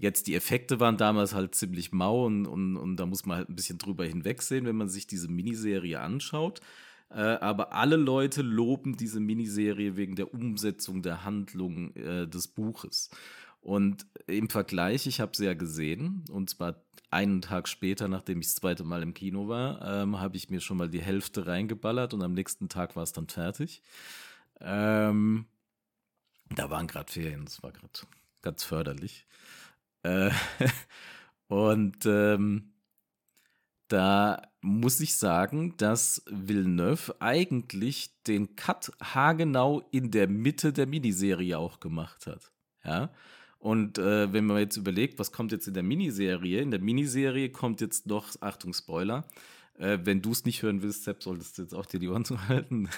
[0.00, 3.50] Jetzt, die Effekte waren damals halt ziemlich mau und, und, und da muss man halt
[3.50, 6.62] ein bisschen drüber hinwegsehen, wenn man sich diese Miniserie anschaut.
[7.10, 13.10] Äh, aber alle Leute loben diese Miniserie wegen der Umsetzung der Handlung äh, des Buches.
[13.60, 18.46] Und im Vergleich, ich habe sie ja gesehen, und zwar einen Tag später, nachdem ich
[18.46, 22.14] das zweite Mal im Kino war, ähm, habe ich mir schon mal die Hälfte reingeballert
[22.14, 23.82] und am nächsten Tag war es dann fertig.
[24.60, 25.44] Ähm,
[26.48, 27.92] da waren gerade Ferien, das war gerade
[28.40, 29.26] ganz förderlich.
[30.02, 30.30] Äh,
[31.48, 32.72] und ähm,
[33.88, 41.58] da muss ich sagen, dass Villeneuve eigentlich den Cut haargenau in der Mitte der Miniserie
[41.58, 42.52] auch gemacht hat.
[42.84, 43.10] Ja.
[43.58, 46.60] Und äh, wenn man jetzt überlegt, was kommt jetzt in der Miniserie?
[46.60, 49.26] In der Miniserie kommt jetzt noch, Achtung, Spoiler,
[49.78, 52.24] äh, wenn du es nicht hören willst, Sepp, solltest du jetzt auch dir die Ohren
[52.24, 52.88] zuhalten.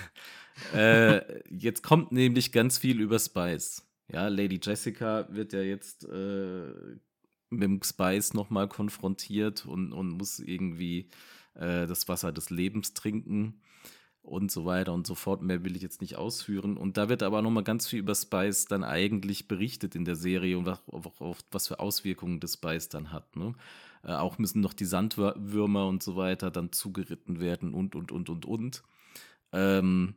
[0.74, 3.82] äh, jetzt kommt nämlich ganz viel über Spice.
[4.12, 6.72] Ja, Lady Jessica wird ja jetzt äh,
[7.50, 11.08] mit dem Spice nochmal konfrontiert und, und muss irgendwie
[11.54, 13.60] äh, das Wasser des Lebens trinken.
[14.22, 15.42] und so weiter und so fort.
[15.42, 16.76] Mehr will ich jetzt nicht ausführen.
[16.76, 20.58] Und da wird aber nochmal ganz viel über Spice dann eigentlich berichtet in der Serie
[20.58, 23.36] und was, was für Auswirkungen das Spice dann hat.
[23.36, 23.54] Ne?
[24.04, 28.30] Äh, auch müssen noch die Sandwürmer und so weiter dann zugeritten werden und, und, und,
[28.30, 28.82] und, und.
[29.52, 30.14] Ähm,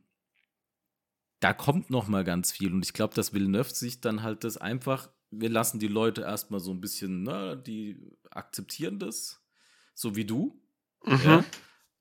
[1.46, 4.56] da kommt noch mal ganz viel und ich glaube, dass Villeneuve sich dann halt das
[4.56, 8.00] einfach, wir lassen die Leute erstmal so ein bisschen, ne, die
[8.32, 9.40] akzeptieren das,
[9.94, 10.60] so wie du.
[11.04, 11.20] Mhm.
[11.24, 11.44] Ja?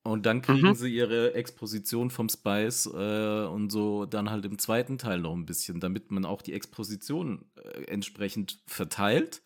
[0.01, 0.73] Und dann kriegen mhm.
[0.73, 5.45] sie ihre Exposition vom Spice äh, und so dann halt im zweiten Teil noch ein
[5.45, 9.43] bisschen, damit man auch die Exposition äh, entsprechend verteilt,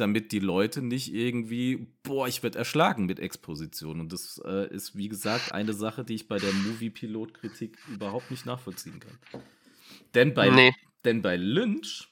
[0.00, 4.00] damit die Leute nicht irgendwie, boah, ich werde erschlagen mit Exposition.
[4.00, 8.46] Und das äh, ist, wie gesagt, eine Sache, die ich bei der Movie-Pilot-Kritik überhaupt nicht
[8.46, 9.42] nachvollziehen kann.
[10.14, 10.72] Denn bei, nee.
[11.04, 12.08] denn bei Lynch,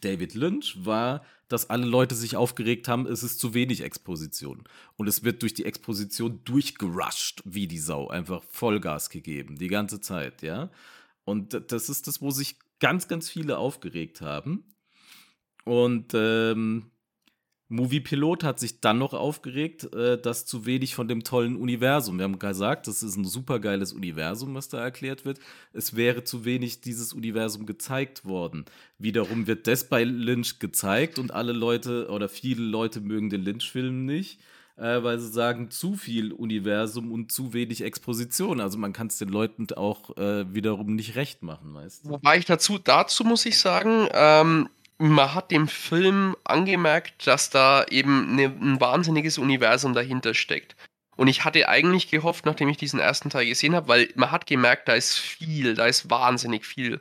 [0.00, 4.64] David Lynch, war dass alle Leute sich aufgeregt haben, es ist zu wenig Exposition.
[4.96, 8.08] Und es wird durch die Exposition durchgerusht wie die Sau.
[8.08, 10.70] Einfach Vollgas gegeben, die ganze Zeit, ja.
[11.24, 14.64] Und das ist das, wo sich ganz, ganz viele aufgeregt haben.
[15.64, 16.90] Und ähm,
[17.72, 22.18] Movie Pilot hat sich dann noch aufgeregt, äh, dass zu wenig von dem tollen Universum.
[22.18, 25.38] Wir haben gesagt, das ist ein super geiles Universum, was da erklärt wird.
[25.72, 28.66] Es wäre zu wenig dieses Universum gezeigt worden.
[28.98, 34.04] Wiederum wird das bei Lynch gezeigt und alle Leute oder viele Leute mögen den Lynch-Film
[34.04, 34.40] nicht.
[34.76, 38.58] Äh, weil sie sagen, zu viel Universum und zu wenig Exposition.
[38.58, 42.10] Also man kann es den Leuten auch äh, wiederum nicht recht machen, weißt du.
[42.10, 44.68] Wobei ich dazu, dazu muss ich sagen, ähm,
[45.02, 50.76] man hat dem Film angemerkt, dass da eben ne, ein wahnsinniges Universum dahinter steckt.
[51.16, 54.46] Und ich hatte eigentlich gehofft, nachdem ich diesen ersten Teil gesehen habe, weil man hat
[54.46, 57.00] gemerkt, da ist viel, da ist wahnsinnig viel.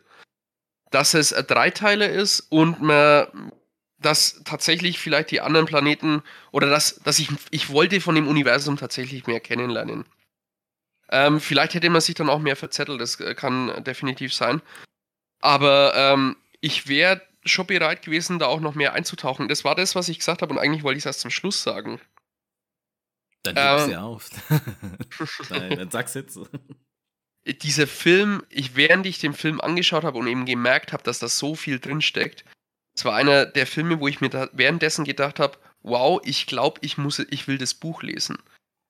[0.90, 3.52] Dass es ein Dreiteiler ist und man,
[4.00, 8.78] dass tatsächlich vielleicht die anderen Planeten oder dass, dass ich, ich wollte von dem Universum
[8.78, 10.06] tatsächlich mehr kennenlernen.
[11.10, 14.62] Ähm, vielleicht hätte man sich dann auch mehr verzettelt, das äh, kann definitiv sein.
[15.40, 19.48] Aber ähm, ich wäre schon bereit gewesen, da auch noch mehr einzutauchen.
[19.48, 21.64] Das war das, was ich gesagt habe und eigentlich wollte ich es erst zum Schluss
[21.64, 22.00] sagen.
[23.44, 24.30] Dann ähm, ja auf.
[25.50, 26.40] Nein, dann sag's jetzt.
[27.46, 31.28] Dieser Film, ich, während ich den Film angeschaut habe und eben gemerkt habe, dass da
[31.28, 32.46] so viel drinsteckt,
[32.94, 36.80] es war einer der Filme, wo ich mir da währenddessen gedacht habe, wow, ich glaube,
[36.84, 38.38] ich muss, ich will das Buch lesen.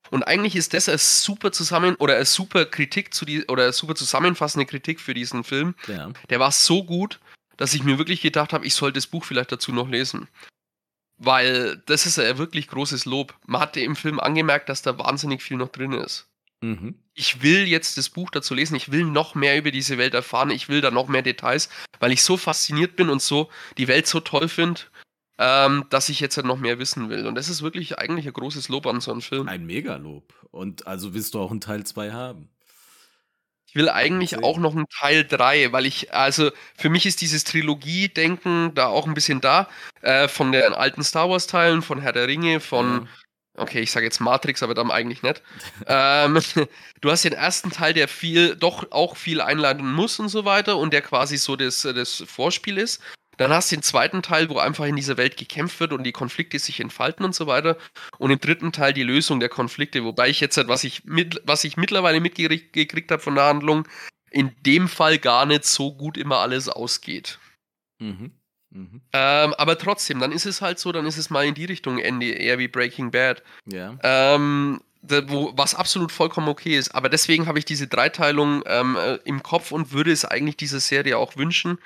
[0.09, 3.73] Und eigentlich ist das eine super zusammen oder eine super Kritik zu die oder eine
[3.73, 5.75] super zusammenfassende Kritik für diesen Film.
[5.87, 6.11] Ja.
[6.29, 7.20] Der war so gut
[7.61, 10.27] dass ich mir wirklich gedacht habe, ich sollte das Buch vielleicht dazu noch lesen.
[11.19, 13.35] Weil das ist ein wirklich großes Lob.
[13.45, 16.27] Man hatte im Film angemerkt, dass da wahnsinnig viel noch drin ist.
[16.61, 16.95] Mhm.
[17.13, 20.49] Ich will jetzt das Buch dazu lesen, ich will noch mehr über diese Welt erfahren,
[20.49, 21.69] ich will da noch mehr Details,
[21.99, 23.47] weil ich so fasziniert bin und so
[23.77, 24.81] die Welt so toll finde,
[25.37, 27.27] ähm, dass ich jetzt halt noch mehr wissen will.
[27.27, 29.47] Und das ist wirklich eigentlich ein großes Lob an so einem Film.
[29.47, 30.33] Ein Megalob.
[30.49, 32.49] Und also willst du auch einen Teil 2 haben?
[33.71, 34.43] Ich will eigentlich okay.
[34.43, 39.07] auch noch einen Teil 3, weil ich, also für mich ist dieses Trilogie-Denken da auch
[39.07, 39.69] ein bisschen da.
[40.01, 43.07] Äh, von den alten Star Wars-Teilen, von Herr der Ringe, von,
[43.55, 45.41] okay, ich sage jetzt Matrix, aber dann eigentlich nicht.
[45.87, 46.41] ähm,
[46.99, 50.75] du hast den ersten Teil, der viel, doch auch viel einleiten muss und so weiter
[50.75, 53.01] und der quasi so das, das Vorspiel ist.
[53.41, 56.11] Dann hast du den zweiten Teil, wo einfach in dieser Welt gekämpft wird und die
[56.11, 57.75] Konflikte sich entfalten und so weiter.
[58.19, 61.63] Und im dritten Teil die Lösung der Konflikte, wobei ich jetzt, was ich, mit, was
[61.63, 63.87] ich mittlerweile mitgekriegt habe von der Handlung,
[64.29, 67.39] in dem Fall gar nicht so gut immer alles ausgeht.
[67.97, 68.31] Mhm.
[68.69, 69.01] Mhm.
[69.11, 71.97] Ähm, aber trotzdem, dann ist es halt so, dann ist es mal in die Richtung
[71.97, 73.41] Ende, eher wie Breaking Bad.
[73.65, 73.97] Ja.
[74.03, 76.93] Ähm, wo, was absolut vollkommen okay ist.
[76.93, 80.79] Aber deswegen habe ich diese Dreiteilung ähm, äh, im Kopf und würde es eigentlich dieser
[80.79, 81.79] Serie auch wünschen.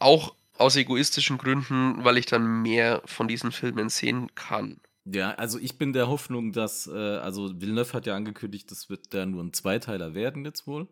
[0.00, 4.80] Auch aus egoistischen Gründen, weil ich dann mehr von diesen Filmen sehen kann.
[5.04, 9.14] Ja, also ich bin der Hoffnung, dass, äh, also Villeneuve hat ja angekündigt, das wird
[9.14, 10.88] da nur ein Zweiteiler werden jetzt wohl.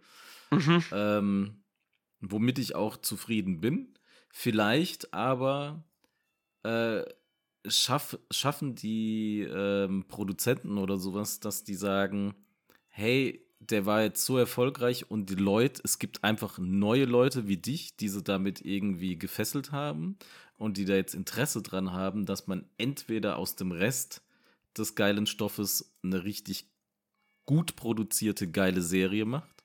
[0.51, 0.85] Mhm.
[0.93, 1.65] Ähm,
[2.21, 3.95] womit ich auch zufrieden bin.
[4.31, 5.85] Vielleicht aber
[6.63, 7.03] äh,
[7.67, 12.35] schaff, schaffen die ähm, Produzenten oder sowas, dass die sagen,
[12.89, 17.57] hey, der war jetzt so erfolgreich und die Leute, es gibt einfach neue Leute wie
[17.57, 20.19] dich, die sie damit irgendwie gefesselt haben
[20.57, 24.23] und die da jetzt Interesse dran haben, dass man entweder aus dem Rest
[24.77, 26.67] des geilen Stoffes eine richtig
[27.47, 29.56] gut produzierte, geile Serie macht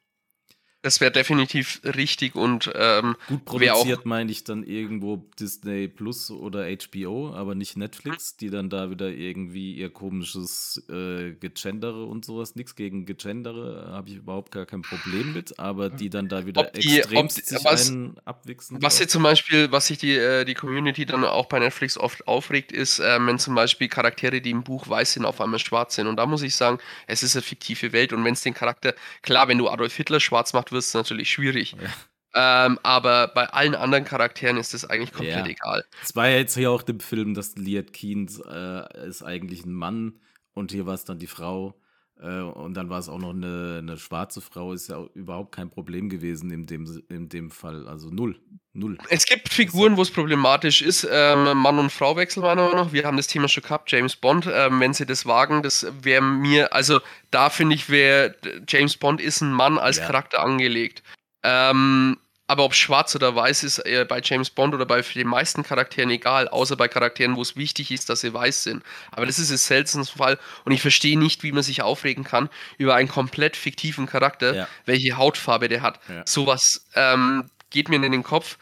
[0.84, 6.66] Das wäre definitiv richtig und ähm, gut produziert meine ich dann irgendwo Disney Plus oder
[6.66, 12.56] HBO, aber nicht Netflix, die dann da wieder irgendwie ihr komisches äh, Gegendere und sowas.
[12.56, 16.74] Nichts gegen Gegendere, habe ich überhaupt gar kein Problem mit, aber die dann da wieder
[16.74, 17.94] extrem was,
[18.26, 18.82] abwichsen.
[18.82, 22.28] Was sie zum Beispiel, was sich die, äh, die Community dann auch bei Netflix oft
[22.28, 25.96] aufregt, ist, äh, wenn zum Beispiel Charaktere, die im Buch weiß sind, auf einmal schwarz
[25.96, 26.08] sind.
[26.08, 28.96] Und da muss ich sagen, es ist eine fiktive Welt und wenn es den Charakter,
[29.22, 31.76] klar, wenn du Adolf Hitler schwarz wird es natürlich schwierig.
[31.82, 31.90] Ja.
[32.34, 35.52] Ähm, aber bei allen anderen Charakteren ist das eigentlich komplett ja.
[35.52, 35.86] egal.
[36.02, 39.74] Es war ja jetzt hier auch im Film, dass Liat Keynes äh, ist eigentlich ein
[39.74, 40.20] Mann
[40.54, 41.81] und hier war es dann die Frau.
[42.22, 45.70] Äh, und dann war es auch noch eine, eine, schwarze Frau, ist ja überhaupt kein
[45.70, 47.88] Problem gewesen in dem, in dem Fall.
[47.88, 48.40] Also null.
[48.74, 48.98] Null.
[49.10, 51.06] Es gibt Figuren, wo es problematisch ist.
[51.12, 52.94] Ähm, Mann und Frau wechseln wir noch.
[52.94, 54.48] Wir haben das Thema schon gehabt, James Bond.
[54.50, 58.36] Ähm, wenn sie das wagen, das wäre mir, also da finde ich, wäre
[58.70, 60.06] James Bond ist ein Mann als ja.
[60.06, 61.04] Charakter angelegt.
[61.44, 62.18] Ähm,
[62.52, 66.10] aber ob schwarz oder weiß ist äh, bei James Bond oder bei den meisten Charakteren
[66.10, 68.84] egal, außer bei Charakteren, wo es wichtig ist, dass sie weiß sind.
[69.12, 72.50] Aber das ist ein seltener Fall und ich verstehe nicht, wie man sich aufregen kann
[72.78, 74.68] über einen komplett fiktiven Charakter, ja.
[74.84, 76.02] welche Hautfarbe der hat.
[76.10, 76.24] Ja.
[76.28, 78.58] Sowas ähm, geht mir in den Kopf.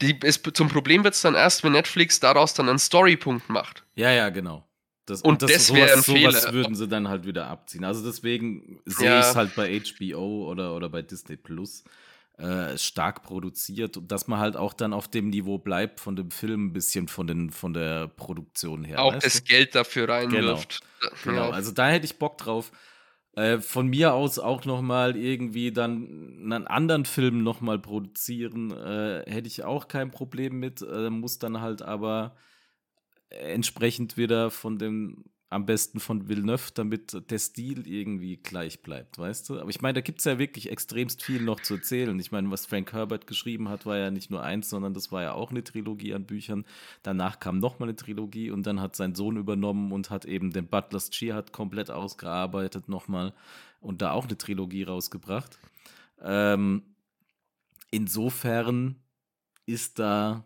[0.00, 3.84] Die, es, zum Problem wird es dann erst, wenn Netflix daraus dann einen Storypunkt macht.
[3.96, 4.66] Ja, ja, genau.
[5.04, 6.52] Das, und, und das, das wäre ein sowas Fehler.
[6.54, 7.84] würden sie dann halt wieder abziehen.
[7.84, 9.20] Also deswegen sehe ja.
[9.20, 11.84] ich es halt bei HBO oder, oder bei Disney Plus
[12.38, 16.30] äh, stark produziert und dass man halt auch dann auf dem Niveau bleibt von dem
[16.30, 19.00] Film ein bisschen von, den, von der Produktion her.
[19.00, 19.44] Auch das du?
[19.44, 20.80] Geld dafür reinwirft.
[21.22, 21.50] Genau, genau.
[21.50, 22.72] also da hätte ich Bock drauf.
[23.36, 28.70] Äh, von mir aus auch noch mal irgendwie dann einen anderen Film noch mal produzieren,
[28.70, 30.82] äh, hätte ich auch kein Problem mit.
[30.82, 32.36] Äh, muss dann halt aber
[33.28, 39.48] entsprechend wieder von dem am besten von Villeneuve, damit der Stil irgendwie gleich bleibt, weißt
[39.48, 39.60] du?
[39.60, 42.18] Aber ich meine, da gibt es ja wirklich extremst viel noch zu erzählen.
[42.18, 45.22] Ich meine, was Frank Herbert geschrieben hat, war ja nicht nur eins, sondern das war
[45.22, 46.64] ja auch eine Trilogie an Büchern.
[47.04, 50.66] Danach kam nochmal eine Trilogie und dann hat sein Sohn übernommen und hat eben den
[50.66, 53.32] Butler's Jihad komplett ausgearbeitet nochmal
[53.80, 55.60] und da auch eine Trilogie rausgebracht.
[56.22, 56.82] Ähm,
[57.92, 58.96] insofern
[59.64, 60.44] ist da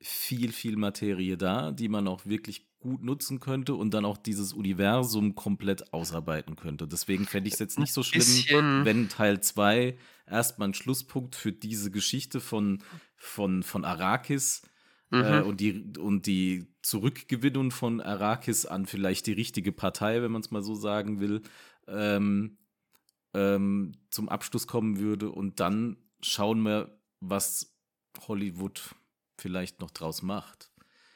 [0.00, 4.52] viel, viel Materie da, die man auch wirklich gut nutzen könnte und dann auch dieses
[4.52, 6.86] Universum komplett ausarbeiten könnte.
[6.86, 11.52] Deswegen fände ich es jetzt nicht so schlimm, wenn Teil 2 erstmal ein Schlusspunkt für
[11.52, 12.82] diese Geschichte von,
[13.16, 14.62] von, von Arrakis
[15.10, 15.24] äh, mhm.
[15.24, 20.42] äh, und, die, und die Zurückgewinnung von Arrakis an vielleicht die richtige Partei, wenn man
[20.42, 21.42] es mal so sagen will,
[21.88, 22.58] ähm,
[23.34, 25.30] ähm, zum Abschluss kommen würde.
[25.30, 27.76] Und dann schauen wir, was
[28.28, 28.94] Hollywood
[29.36, 30.67] vielleicht noch draus macht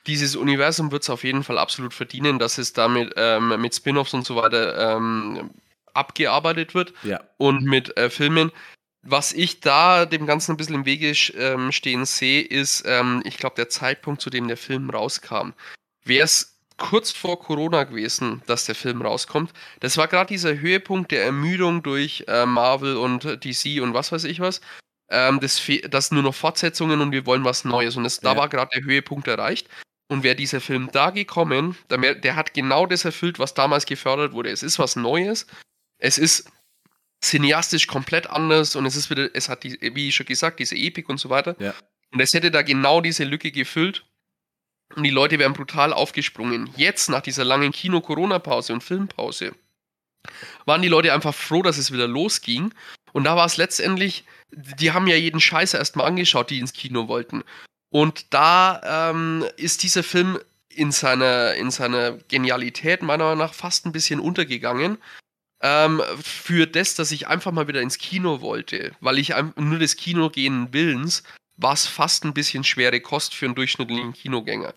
[0.07, 4.15] dieses Universum wird es auf jeden Fall absolut verdienen, dass es damit ähm, mit Spin-offs
[4.15, 5.51] und so weiter ähm,
[5.95, 7.21] abgearbeitet wird ja.
[7.37, 8.51] und mit äh, Filmen.
[9.05, 13.37] Was ich da dem Ganzen ein bisschen im Wege ähm, stehen sehe, ist, ähm, ich
[13.37, 15.51] glaube, der Zeitpunkt, zu dem der Film rauskam.
[16.05, 19.53] Wäre es kurz vor Corona gewesen, dass der Film rauskommt.
[19.81, 24.25] Das war gerade dieser Höhepunkt der Ermüdung durch äh, Marvel und DC und was weiß
[24.25, 24.61] ich was.
[25.11, 25.61] Ähm, das,
[25.91, 27.97] das nur noch Fortsetzungen und wir wollen was Neues.
[27.97, 28.33] Und das, ja.
[28.33, 29.69] da war gerade der Höhepunkt erreicht.
[30.12, 34.51] Und wäre dieser Film da gekommen, der, hat genau das erfüllt, was damals gefördert wurde.
[34.51, 35.46] Es ist was Neues.
[35.96, 36.53] Es ist
[37.25, 41.09] cineastisch komplett anders und es ist wieder, es hat die, wie schon gesagt, diese Epik
[41.09, 41.57] und so weiter.
[41.59, 41.72] Ja.
[42.12, 44.05] Und es hätte da genau diese Lücke gefüllt.
[44.94, 46.68] Und die Leute wären brutal aufgesprungen.
[46.77, 49.55] Jetzt, nach dieser langen Kino-Corona-Pause und Filmpause,
[50.66, 52.75] waren die Leute einfach froh, dass es wieder losging.
[53.14, 57.09] Und da war es letztendlich, die haben ja jeden Scheiß erstmal angeschaut, die ins Kino
[57.09, 57.44] wollten.
[57.92, 60.38] Und da ähm, ist dieser Film
[60.70, 64.96] in seiner, in seiner Genialität meiner Meinung nach fast ein bisschen untergegangen.
[65.61, 69.96] Ähm, für das, dass ich einfach mal wieder ins Kino wollte, weil ich nur das
[69.96, 71.22] Kino gehen willens,
[71.59, 74.72] war es fast ein bisschen schwere Kost für einen durchschnittlichen Kinogänger.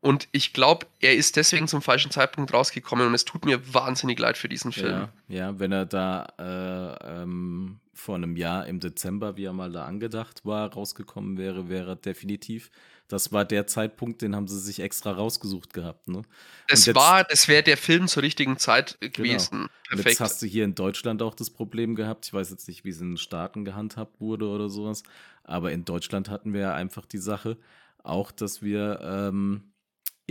[0.00, 4.20] Und ich glaube, er ist deswegen zum falschen Zeitpunkt rausgekommen und es tut mir wahnsinnig
[4.20, 5.08] leid für diesen Film.
[5.28, 9.70] Ja, ja wenn er da äh, ähm, vor einem Jahr im Dezember, wie er mal
[9.70, 12.70] da angedacht war, rausgekommen wäre, wäre definitiv.
[13.08, 16.08] Das war der Zeitpunkt, den haben sie sich extra rausgesucht gehabt.
[16.08, 16.22] Ne?
[16.68, 19.68] Das jetzt, war, das wäre der Film zur richtigen Zeit gewesen.
[19.90, 20.02] Genau.
[20.02, 22.26] Jetzt hast du hier in Deutschland auch das Problem gehabt.
[22.26, 25.02] Ich weiß jetzt nicht, wie es in den Staaten gehandhabt wurde oder sowas,
[25.42, 27.56] aber in Deutschland hatten wir ja einfach die Sache,
[28.02, 29.69] auch, dass wir ähm,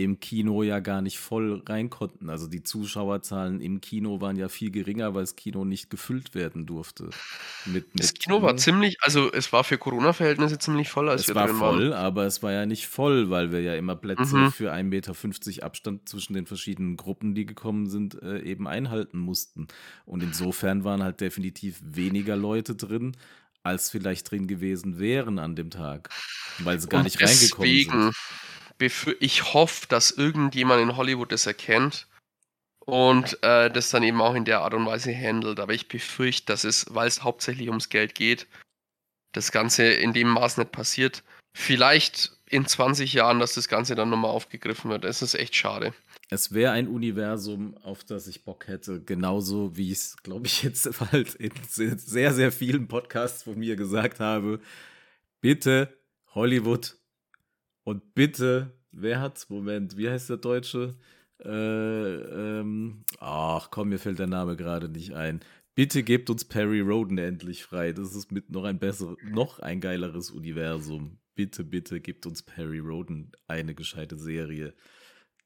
[0.04, 2.30] im Kino ja gar nicht voll rein konnten.
[2.30, 6.66] Also die Zuschauerzahlen im Kino waren ja viel geringer, weil das Kino nicht gefüllt werden
[6.66, 7.10] durfte.
[7.66, 11.08] Mit, mit das Kino war ziemlich, also es war für Corona-Verhältnisse ziemlich voll.
[11.08, 11.92] Als es wir war voll, waren.
[11.92, 14.52] aber es war ja nicht voll, weil wir ja immer Plätze mhm.
[14.52, 19.68] für 1,50 Meter Abstand zwischen den verschiedenen Gruppen, die gekommen sind, äh, eben einhalten mussten.
[20.04, 23.16] Und insofern waren halt definitiv weniger Leute drin,
[23.62, 26.10] als vielleicht drin gewesen wären an dem Tag,
[26.58, 28.14] weil sie gar Und nicht reingekommen sind.
[28.80, 32.06] Ich hoffe, dass irgendjemand in Hollywood das erkennt
[32.80, 35.60] und äh, das dann eben auch in der Art und Weise handelt.
[35.60, 38.46] Aber ich befürchte, dass es, weil es hauptsächlich ums Geld geht,
[39.32, 41.22] das Ganze in dem Maß nicht passiert.
[41.56, 45.04] Vielleicht in 20 Jahren, dass das Ganze dann nochmal aufgegriffen wird.
[45.04, 45.94] Es ist echt schade.
[46.30, 50.62] Es wäre ein Universum, auf das ich Bock hätte, genauso wie ich es, glaube ich,
[50.62, 54.60] jetzt halt in sehr, sehr vielen Podcasts von mir gesagt habe.
[55.40, 55.96] Bitte
[56.34, 56.96] Hollywood
[57.90, 59.50] und bitte, wer hat's?
[59.50, 60.94] Moment, wie heißt der Deutsche?
[61.44, 65.40] Äh, ähm, ach komm, mir fällt der Name gerade nicht ein.
[65.74, 67.92] Bitte gebt uns Perry Roden endlich frei.
[67.92, 71.18] Das ist mit noch ein besseres, noch ein geileres Universum.
[71.34, 74.72] Bitte, bitte gebt uns Perry Roden eine gescheite Serie.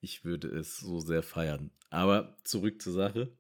[0.03, 1.71] Ich würde es so sehr feiern.
[1.89, 3.33] Aber zurück zur Sache.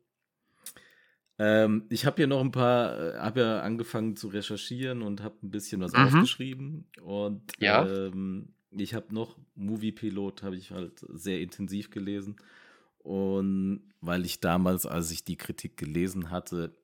[1.38, 5.34] Ähm, ich habe hier noch ein paar, äh, habe ja angefangen zu recherchieren und habe
[5.42, 5.98] ein bisschen was mhm.
[5.98, 6.86] aufgeschrieben.
[7.02, 7.86] Und ja.
[7.86, 12.37] ähm, ich habe noch Movie Pilot, habe ich halt sehr intensiv gelesen.
[12.99, 16.75] Und weil ich damals, als ich die Kritik gelesen hatte,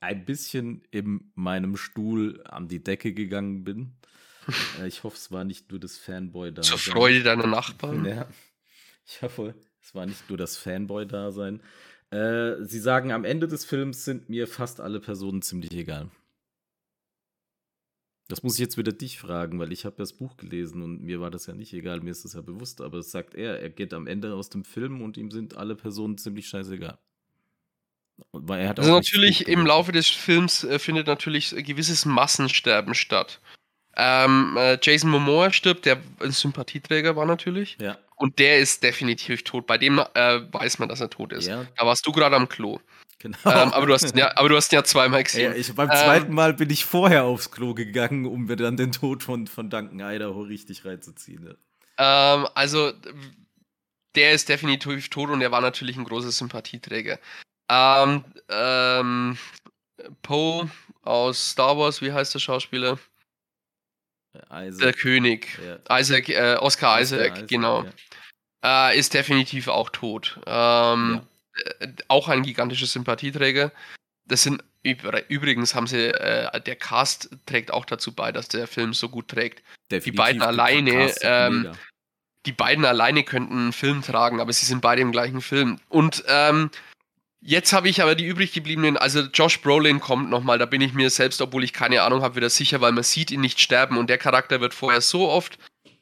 [0.00, 3.92] ein bisschen in meinem Stuhl an die Decke gegangen bin.
[4.80, 6.76] Äh, ich hoffe, es war nicht nur das Fanboy-Dasein.
[6.76, 8.04] Zur Freude deiner Nachbarn.
[8.04, 8.26] Ja,
[9.06, 11.60] ich hoffe, es war nicht nur das Fanboy-Dasein.
[12.10, 16.10] Äh, sie sagen, am Ende des Films sind mir fast alle Personen ziemlich egal.
[18.32, 21.20] Das muss ich jetzt wieder dich fragen, weil ich habe das Buch gelesen und mir
[21.20, 23.68] war das ja nicht egal, mir ist das ja bewusst, aber es sagt er, er
[23.68, 26.96] geht am Ende aus dem Film und ihm sind alle Personen ziemlich scheißegal.
[28.32, 32.94] Weil er hat also natürlich im Laufe des Films äh, findet natürlich ein gewisses Massensterben
[32.94, 33.38] statt.
[33.98, 37.76] Ähm, äh, Jason Momoa stirbt, der ein Sympathieträger war natürlich.
[37.82, 37.98] Ja.
[38.16, 39.66] Und der ist definitiv tot.
[39.66, 41.48] Bei dem äh, weiß man, dass er tot ist.
[41.48, 41.66] Ja.
[41.76, 42.80] Da warst du gerade am Klo.
[43.22, 43.38] Genau.
[43.44, 45.52] Ähm, aber, du hast, ja, aber du hast ja zweimal gesehen.
[45.52, 48.76] Ja, ich, beim ähm, zweiten Mal bin ich vorher aufs Klo gegangen, um mir dann
[48.76, 51.56] den Tod von, von Duncan Idaho richtig reinzuziehen.
[51.98, 52.92] Ähm, also,
[54.16, 57.20] der ist definitiv tot und er war natürlich ein großer Sympathieträger.
[57.70, 59.38] Ähm, ähm,
[60.22, 60.68] Poe
[61.02, 62.98] aus Star Wars, wie heißt der Schauspieler?
[64.50, 64.82] Isaac.
[64.82, 65.60] Der König.
[65.64, 66.00] Ja.
[66.00, 67.84] Isaac, äh, Oscar, Oscar Isaac, Isaac genau.
[68.64, 68.90] Ja.
[68.90, 70.40] Äh, ist definitiv auch tot.
[70.44, 71.26] Ähm, ja.
[71.80, 73.72] Äh, auch ein gigantischer Sympathieträger.
[74.24, 78.94] Das sind übrigens haben sie, äh, der Cast trägt auch dazu bei, dass der Film
[78.94, 79.62] so gut trägt.
[79.90, 81.70] Definitiv die beiden alleine, ähm,
[82.46, 85.78] die beiden alleine könnten einen Film tragen, aber sie sind beide im gleichen Film.
[85.88, 86.70] Und ähm,
[87.44, 90.92] Jetzt habe ich aber die übrig gebliebenen, also Josh Brolin kommt nochmal, da bin ich
[90.92, 93.98] mir selbst, obwohl ich keine Ahnung habe, wieder sicher, weil man sieht ihn nicht sterben
[93.98, 95.58] und der Charakter wird vorher so oft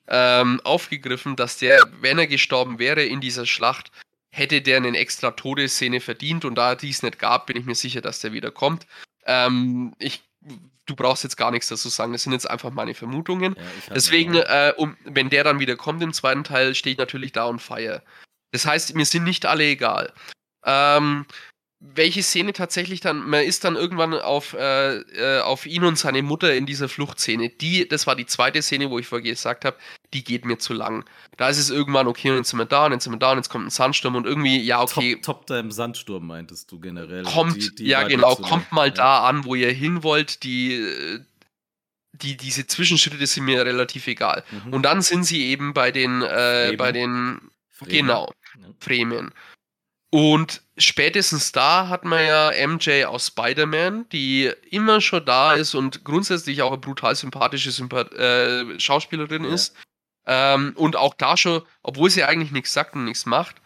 [0.08, 3.90] ähm, aufgegriffen, dass der, wenn er gestorben wäre in dieser Schlacht,
[4.30, 8.00] hätte der eine extra Todesszene verdient und da dies nicht gab, bin ich mir sicher,
[8.00, 8.86] dass der wieder kommt.
[9.26, 10.22] Ähm, ich,
[10.86, 13.56] du brauchst jetzt gar nichts dazu sagen, das sind jetzt einfach meine Vermutungen.
[13.56, 17.32] Ja, Deswegen, äh, um, wenn der dann wieder kommt im zweiten Teil, stehe ich natürlich
[17.32, 18.02] da on fire.
[18.52, 20.12] Das heißt, mir sind nicht alle egal.
[20.64, 21.26] Ähm,
[21.82, 26.22] welche Szene tatsächlich dann, man ist dann irgendwann auf, äh, äh, auf ihn und seine
[26.22, 27.48] Mutter in dieser Fluchtszene.
[27.48, 29.78] Die, das war die zweite Szene, wo ich vorher gesagt habe,
[30.12, 31.06] die geht mir zu lang.
[31.38, 33.32] Da ist es irgendwann, okay, und jetzt sind wir da, und jetzt sind wir da,
[33.32, 35.14] und jetzt kommt ein Sandsturm und irgendwie, ja, okay.
[35.14, 37.22] Top, top da im Sandsturm, meintest du generell.
[37.22, 38.94] Kommt, die, die ja genau, kommt mal ja.
[38.94, 41.18] da an, wo ihr hin wollt, die,
[42.12, 44.44] die, diese Zwischenschritte sind mir relativ egal.
[44.50, 44.74] Mhm.
[44.74, 47.90] Und dann sind sie eben bei den, äh, bei den, Fremen.
[47.90, 48.68] genau, ja.
[48.80, 49.32] Fremen.
[50.10, 56.04] Und spätestens da hat man ja MJ aus Spider-Man, die immer schon da ist und
[56.04, 59.50] grundsätzlich auch eine brutal sympathische Sympath äh, Schauspielerin ja.
[59.50, 59.74] ist.
[60.26, 63.56] Ähm, und auch da schon, obwohl sie eigentlich nichts sagt und nichts macht,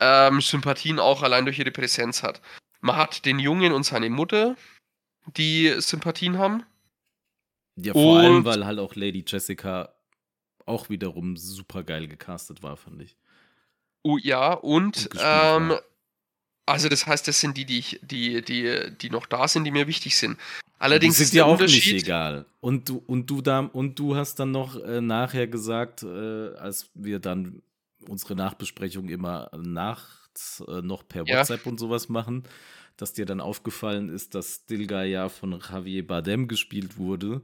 [0.00, 2.40] ähm, Sympathien auch allein durch ihre Präsenz hat.
[2.80, 4.56] Man hat den Jungen und seine Mutter,
[5.36, 6.64] die Sympathien haben.
[7.76, 9.94] Ja, vor und, allem, weil halt auch Lady Jessica
[10.66, 13.16] auch wiederum super geil gecastet war, fand ich.
[14.02, 15.74] Oh ja, und, und ähm,
[16.68, 19.70] also das heißt, das sind die, die, ich, die, die, die noch da sind, die
[19.70, 20.38] mir wichtig sind.
[20.78, 22.44] Allerdings die sind dir auch nicht egal.
[22.60, 26.90] Und du, und du da, und du hast dann noch äh, nachher gesagt, äh, als
[26.94, 27.62] wir dann
[28.06, 31.70] unsere Nachbesprechung immer nachts äh, noch per WhatsApp ja.
[31.70, 32.44] und sowas machen,
[32.96, 37.42] dass dir dann aufgefallen ist, dass Stilgar ja von Javier Bardem gespielt wurde.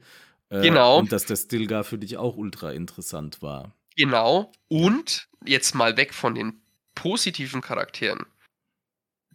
[0.50, 0.98] Äh, genau.
[0.98, 3.72] Und dass der Stilgar für dich auch ultra interessant war.
[3.96, 4.52] Genau.
[4.68, 6.60] Und jetzt mal weg von den
[6.94, 8.26] positiven Charakteren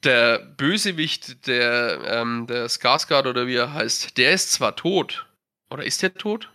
[0.03, 5.25] der Bösewicht, der, ähm, der Skarsgård oder wie er heißt, der ist zwar tot.
[5.69, 6.49] Oder ist der tot?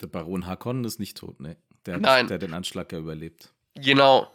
[0.00, 1.56] Der Baron Hakon ist nicht tot, ne?
[1.86, 2.28] Der, hat, Nein.
[2.28, 3.52] der den Anschlag ja überlebt.
[3.74, 4.30] Genau.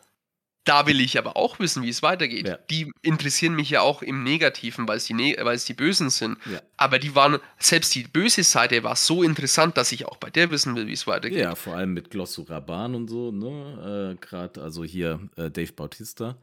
[0.65, 2.47] da will ich aber auch wissen, wie es weitergeht.
[2.47, 2.57] Ja.
[2.69, 6.09] Die interessieren mich ja auch im Negativen, weil es die, ne weil es die Bösen
[6.11, 6.37] sind.
[6.51, 6.61] Ja.
[6.77, 10.51] Aber die waren, selbst die böse Seite war so interessant, dass ich auch bei der
[10.51, 11.39] wissen will, wie es weitergeht.
[11.39, 14.15] Ja, vor allem mit Glosso Raban und so, ne?
[14.19, 16.37] Äh, Gerade, also hier äh, Dave Bautista.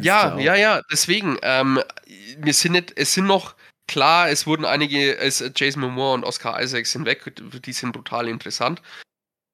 [0.00, 1.80] Ja, ja, ja, deswegen, ähm,
[2.38, 3.54] wir sind nicht, es sind noch,
[3.86, 7.32] klar, es wurden einige, es, Jason Momoa und Oscar Isaacs sind weg,
[7.64, 8.82] die sind brutal interessant.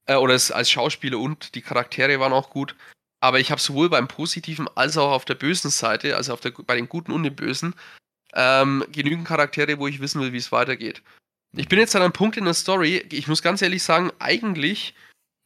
[0.07, 2.75] Äh, oder es, als Schauspieler und die Charaktere waren auch gut.
[3.21, 6.51] Aber ich habe sowohl beim Positiven als auch auf der bösen Seite, also auf der,
[6.51, 7.75] bei den Guten und den Bösen,
[8.35, 11.03] ähm, genügend Charaktere, wo ich wissen will, wie es weitergeht.
[11.55, 14.95] Ich bin jetzt an einem Punkt in der Story, ich muss ganz ehrlich sagen, eigentlich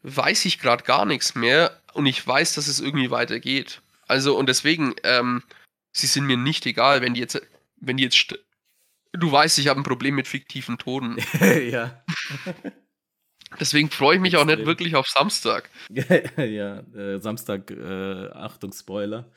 [0.02, 3.82] weiß ich gerade gar nichts mehr und ich weiß, dass es irgendwie weitergeht.
[4.06, 5.42] Also und deswegen, ähm,
[5.92, 7.40] sie sind mir nicht egal, wenn die jetzt,
[7.76, 8.38] wenn die jetzt,
[9.12, 11.16] du weißt, ich habe ein Problem mit fiktiven Toten.
[11.70, 12.02] ja.
[13.60, 14.50] Deswegen freue ich mich Extrem.
[14.50, 15.70] auch nicht wirklich auf Samstag.
[16.36, 19.30] ja, äh, Samstag, äh, Achtung, Spoiler,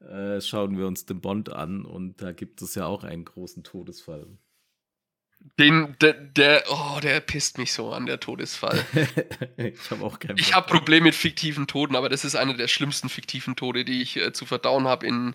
[0.00, 3.64] äh, schauen wir uns den Bond an und da gibt es ja auch einen großen
[3.64, 4.38] Todesfall.
[5.58, 8.84] Den, der, der, oh, der pisst mich so an, der Todesfall.
[9.56, 12.68] ich habe auch kein Ich habe Probleme mit fiktiven Toten, aber das ist einer der
[12.68, 15.34] schlimmsten fiktiven Tode, die ich äh, zu verdauen habe in,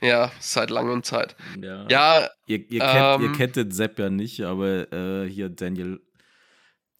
[0.00, 1.36] ja, seit langer Zeit.
[1.60, 1.86] Ja.
[1.88, 6.00] ja ihr, ihr, kennt, ähm, ihr kennt den Sepp ja nicht, aber äh, hier Daniel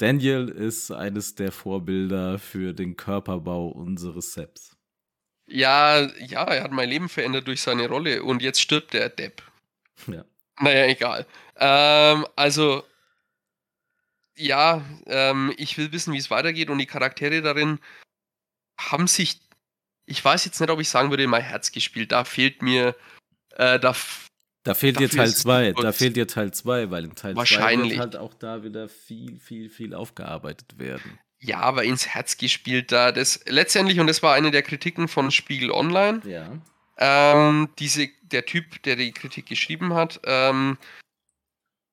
[0.01, 4.77] Daniel ist eines der Vorbilder für den Körperbau unseres Sepps.
[5.47, 9.43] Ja, ja, er hat mein Leben verändert durch seine Rolle und jetzt stirbt der Depp.
[10.07, 10.25] Ja.
[10.59, 11.27] Naja, egal.
[11.61, 12.83] Ähm, also,
[14.37, 17.79] ja, ähm, ich will wissen, wie es weitergeht und die Charaktere darin
[18.79, 19.41] haben sich,
[20.07, 22.13] ich weiß jetzt nicht, ob ich sagen würde, mein Herz gespielt.
[22.13, 22.97] Da fehlt mir,
[23.57, 23.95] äh, da
[24.63, 27.99] da fehlt dir Teil 2, da fehlt dir Teil 2, weil in Teil 2 wird
[27.99, 31.19] halt auch da wieder viel, viel, viel aufgearbeitet werden.
[31.39, 33.13] Ja, aber ins Herz gespielt da.
[33.13, 36.21] Das letztendlich, und das war eine der Kritiken von Spiegel Online.
[36.27, 36.53] Ja.
[36.99, 40.77] Ähm, diese, der Typ, der die Kritik geschrieben hat, ähm,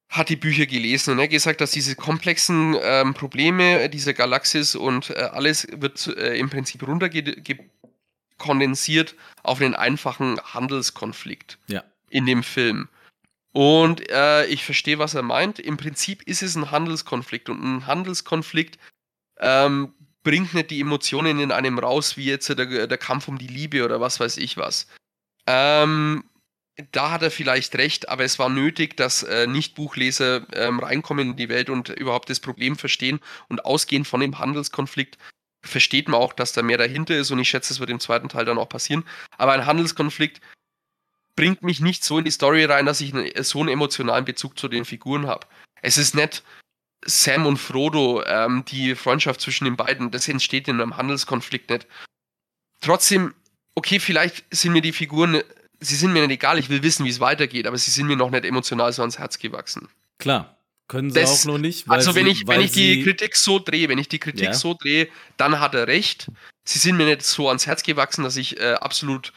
[0.10, 4.76] hat die Bücher gelesen und er hat gesagt, dass diese komplexen ähm, Probleme dieser Galaxis
[4.76, 11.58] und äh, alles wird äh, im Prinzip runterkondensiert auf einen einfachen Handelskonflikt.
[11.68, 12.89] Ja in dem Film.
[13.53, 15.60] Und äh, ich verstehe, was er meint.
[15.60, 18.78] Im Prinzip ist es ein Handelskonflikt und ein Handelskonflikt
[19.39, 19.93] ähm,
[20.24, 23.84] bringt nicht die Emotionen in einem raus, wie jetzt der, der Kampf um die Liebe
[23.84, 24.88] oder was weiß ich was.
[25.47, 26.24] Ähm,
[26.91, 31.36] da hat er vielleicht recht, aber es war nötig, dass äh, Nicht-Buchleser ähm, reinkommen in
[31.36, 33.19] die Welt und überhaupt das Problem verstehen
[33.49, 35.17] und ausgehend von dem Handelskonflikt
[35.63, 38.30] versteht man auch, dass da mehr dahinter ist und ich schätze, es wird im zweiten
[38.30, 39.03] Teil dann auch passieren.
[39.38, 40.39] Aber ein Handelskonflikt
[41.36, 44.57] bringt mich nicht so in die Story rein, dass ich einen, so einen emotionalen Bezug
[44.57, 45.47] zu den Figuren habe.
[45.82, 46.43] Es ist nicht
[47.05, 51.88] Sam und Frodo, ähm, die Freundschaft zwischen den beiden, das entsteht in einem Handelskonflikt nicht.
[52.82, 53.34] Trotzdem,
[53.75, 55.41] okay, vielleicht sind mir die Figuren,
[55.80, 58.15] sie sind mir nicht egal, ich will wissen, wie es weitergeht, aber sie sind mir
[58.15, 59.88] noch nicht emotional so ans Herz gewachsen.
[60.17, 60.57] Klar.
[60.88, 61.89] Können sie das, auch noch nicht.
[61.89, 64.53] also wenn sie, ich, wenn ich die Kritik so drehe, wenn ich die Kritik ja.
[64.53, 66.32] so drehe, dann hat er recht.
[66.63, 69.34] Sie sind mir nicht so ans Herz gewachsen, dass ich äh, absolut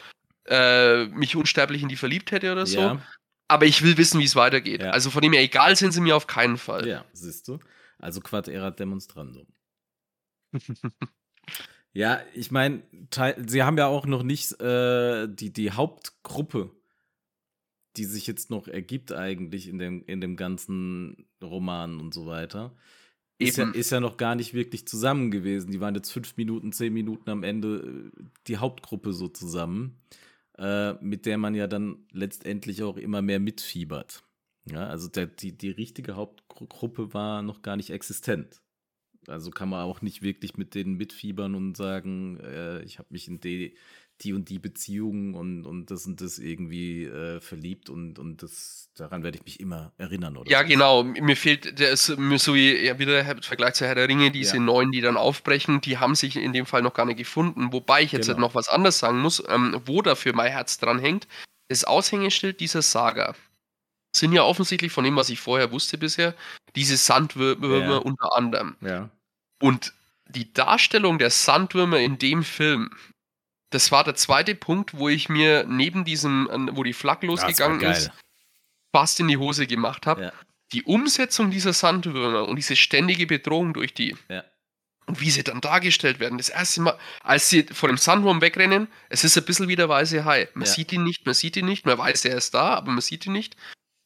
[0.46, 2.78] äh, mich unsterblich in die verliebt hätte oder so.
[2.78, 3.02] Ja.
[3.48, 4.82] Aber ich will wissen, wie es weitergeht.
[4.82, 4.90] Ja.
[4.90, 6.86] Also von dem her, egal sind sie mir auf keinen Fall.
[6.86, 7.58] Ja, siehst du.
[7.98, 9.48] Also Quad erat demonstrandum.
[11.92, 12.82] ja, ich meine,
[13.46, 16.70] sie haben ja auch noch nicht äh, die, die Hauptgruppe,
[17.96, 22.74] die sich jetzt noch ergibt eigentlich in dem, in dem ganzen Roman und so weiter.
[23.38, 25.70] Ist ja, ist ja, noch gar nicht wirklich zusammen gewesen.
[25.70, 30.00] Die waren jetzt fünf Minuten, zehn Minuten am Ende äh, die Hauptgruppe so zusammen
[30.60, 34.22] äh, mit der man ja dann letztendlich auch immer mehr mitfiebert.
[34.70, 38.60] Ja, also der, die, die richtige Hauptgruppe war noch gar nicht existent.
[39.26, 43.28] Also kann man auch nicht wirklich mit denen mitfiebern und sagen, äh, ich habe mich
[43.28, 43.74] in die,
[44.22, 48.90] die und die Beziehung und, und das und das irgendwie äh, verliebt und, und das,
[48.94, 50.36] daran werde ich mich immer erinnern.
[50.36, 50.68] Oder ja, so.
[50.68, 51.04] genau.
[51.04, 54.56] Mir fehlt, der ist so wie ja, wieder der Vergleich zu Herr der Ringe, diese
[54.56, 54.62] ja.
[54.62, 57.72] neuen, die dann aufbrechen, die haben sich in dem Fall noch gar nicht gefunden.
[57.72, 58.40] Wobei ich jetzt genau.
[58.40, 61.26] noch was anderes sagen muss, ähm, wo dafür mein Herz dran hängt.
[61.68, 63.34] Das Aushängeschild dieser Saga
[64.14, 66.34] sind ja offensichtlich von dem, was ich vorher wusste bisher,
[66.76, 67.96] diese Sandwürmer ja.
[67.96, 68.76] unter anderem.
[68.80, 69.10] Ja.
[69.60, 69.92] Und
[70.28, 72.90] die Darstellung der Sandwürmer in dem Film,
[73.70, 78.10] das war der zweite Punkt, wo ich mir neben diesem, wo die Flak losgegangen ist,
[78.92, 80.24] fast in die Hose gemacht habe.
[80.24, 80.32] Ja.
[80.72, 84.16] Die Umsetzung dieser Sandwürmer und diese ständige Bedrohung durch die.
[84.28, 84.44] Ja.
[85.06, 86.38] Und wie sie dann dargestellt werden.
[86.38, 89.88] Das erste Mal, als sie vor dem Sandwurm wegrennen, es ist ein bisschen wie der
[89.88, 90.48] weiße Hai.
[90.54, 90.72] Man ja.
[90.72, 93.26] sieht ihn nicht, man sieht ihn nicht, man weiß, er ist da, aber man sieht
[93.26, 93.56] ihn nicht.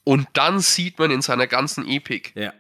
[0.05, 2.33] Und dann sieht man in seiner ganzen Epik.
[2.37, 2.53] Ja.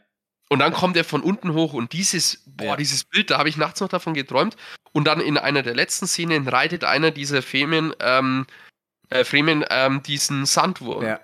[0.49, 3.57] Und dann kommt er von unten hoch und dieses, boah, dieses Bild, da habe ich
[3.57, 4.57] nachts noch davon geträumt.
[4.92, 8.47] Und dann in einer der letzten Szenen reitet einer dieser Fremen, ähm,
[9.11, 11.05] äh, Fremen ähm, diesen Sandwurm.
[11.05, 11.20] Ja.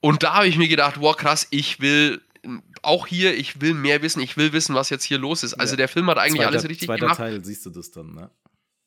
[0.00, 2.22] Und da habe ich mir gedacht, wow, krass, ich will
[2.82, 5.54] auch hier, ich will mehr wissen, ich will wissen, was jetzt hier los ist.
[5.54, 5.78] Also ja.
[5.78, 7.18] der Film hat eigentlich zweiter, alles richtig zweiter gemacht.
[7.18, 8.30] Teil siehst du das dann, ne?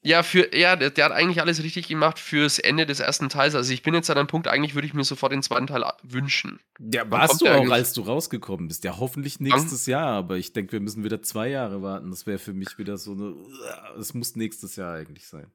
[0.06, 3.56] Ja, für, ja der, der, hat eigentlich alles richtig gemacht fürs Ende des ersten Teils.
[3.56, 5.86] Also ich bin jetzt an einem Punkt, eigentlich würde ich mir sofort den zweiten Teil
[6.04, 6.60] wünschen.
[6.80, 8.84] Ja, warst du auch, als du rausgekommen bist.
[8.84, 12.10] Ja, hoffentlich nächstes Jahr, aber ich denke, wir müssen wieder zwei Jahre warten.
[12.10, 13.34] Das wäre für mich wieder so eine.
[13.98, 15.48] Es muss nächstes Jahr eigentlich sein.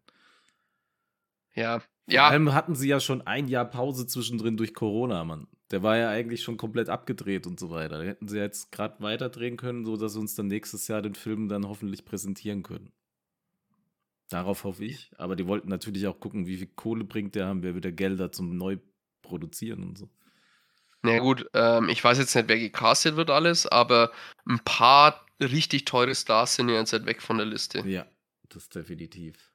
[1.54, 1.80] Ja.
[1.80, 2.28] Vor ja.
[2.28, 5.46] allem hatten sie ja schon ein Jahr Pause zwischendrin durch Corona, Mann.
[5.70, 7.98] Der war ja eigentlich schon komplett abgedreht und so weiter.
[7.98, 11.50] Da hätten sie jetzt gerade weiterdrehen können, sodass sie uns dann nächstes Jahr den Film
[11.50, 12.92] dann hoffentlich präsentieren können.
[14.28, 15.10] Darauf hoffe ich.
[15.16, 18.30] Aber die wollten natürlich auch gucken, wie viel Kohle bringt der, haben wir wieder Gelder
[18.30, 20.08] zum Neuproduzieren und so.
[21.02, 24.10] Na ja, gut, ähm, ich weiß jetzt nicht, wer gecastet wird alles, aber
[24.46, 27.80] ein paar richtig teure Stars sind ja jetzt halt weg von der Liste.
[27.88, 28.06] Ja,
[28.48, 29.52] das definitiv.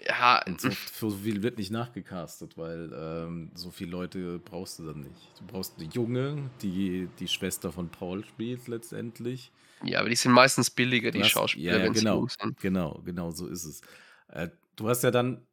[0.00, 0.42] Ja.
[0.46, 4.86] Und so, für so viel wird nicht nachgecastet, weil ähm, so viele Leute brauchst du
[4.86, 5.40] dann nicht.
[5.40, 9.50] Du brauchst eine Junge, die die Schwester von Paul spielt letztendlich.
[9.82, 12.26] Ja, aber die sind meistens billiger, die hast, Schauspieler, ja, ja, genau,
[12.60, 13.80] Genau, genau, so ist es.
[14.28, 15.46] Äh, du hast ja dann,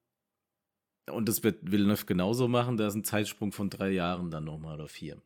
[1.09, 4.75] und das wird Villeneuve genauso machen, da ist ein Zeitsprung von drei Jahren dann nochmal
[4.75, 5.21] oder vier.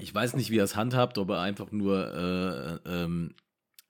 [0.00, 2.12] Ich weiß nicht, wie er es handhabt, ob er einfach nur
[2.84, 3.34] äh, ähm,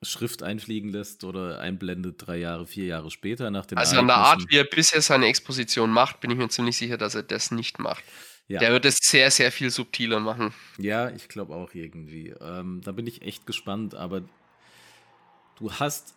[0.02, 4.16] Schrift einfliegen lässt oder einblendet drei Jahre, vier Jahre später nach dem Also an der
[4.16, 7.50] Art, wie er bisher seine Exposition macht, bin ich mir ziemlich sicher, dass er das
[7.50, 8.04] nicht macht.
[8.46, 8.60] Ja.
[8.60, 10.52] Der wird es sehr, sehr viel subtiler machen.
[10.76, 12.34] Ja, ich glaube auch irgendwie.
[12.40, 14.22] Ähm, da bin ich echt gespannt, aber
[15.56, 16.14] du hast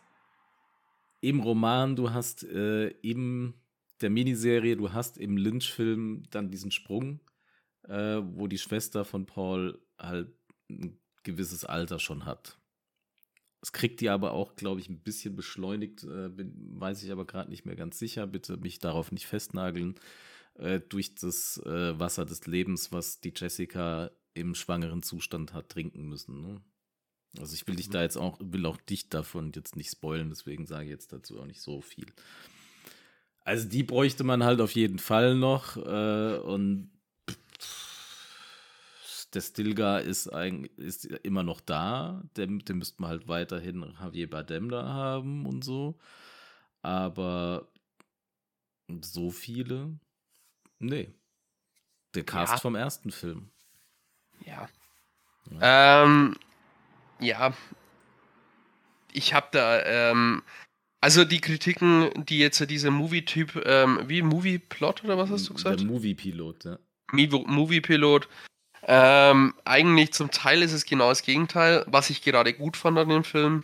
[1.22, 3.54] im Roman, du hast äh, im
[4.02, 7.20] der Miniserie, du hast im Lynch-Film dann diesen Sprung,
[7.88, 10.28] äh, wo die Schwester von Paul halt
[10.70, 12.57] ein gewisses Alter schon hat.
[13.60, 17.26] Das kriegt die aber auch, glaube ich, ein bisschen beschleunigt, äh, bin, weiß ich aber
[17.26, 18.28] gerade nicht mehr ganz sicher.
[18.28, 19.96] Bitte mich darauf nicht festnageln.
[20.56, 26.08] Äh, durch das äh, Wasser des Lebens, was die Jessica im schwangeren Zustand hat trinken
[26.08, 26.42] müssen.
[26.42, 26.62] Ne?
[27.40, 30.66] Also ich will dich da jetzt auch, will auch dich davon jetzt nicht spoilen, deswegen
[30.66, 32.06] sage ich jetzt dazu auch nicht so viel.
[33.42, 36.92] Also die bräuchte man halt auf jeden Fall noch äh, und
[39.34, 42.24] der Stilgar ist eigentlich ist immer noch da.
[42.38, 46.00] Den, den müsste man halt weiterhin Javier Bardem da haben und so.
[46.82, 47.68] Aber
[49.02, 50.00] so viele
[50.80, 51.14] Nee.
[52.16, 52.60] Der Cast ja.
[52.60, 53.50] vom ersten Film.
[54.46, 54.70] Ja.
[55.60, 56.04] Ja.
[56.04, 56.36] Ähm,
[57.20, 57.54] ja.
[59.12, 60.44] Ich habe da, ähm,
[61.02, 65.80] also die Kritiken, die jetzt dieser Movie-Typ, ähm, wie Movie-Plot oder was hast du gesagt?
[65.80, 66.80] Der Movie-Pilot, ja.
[67.12, 68.28] Movie-Pilot.
[68.84, 73.10] Ähm, eigentlich zum Teil ist es genau das Gegenteil, was ich gerade gut fand an
[73.10, 73.64] dem Film.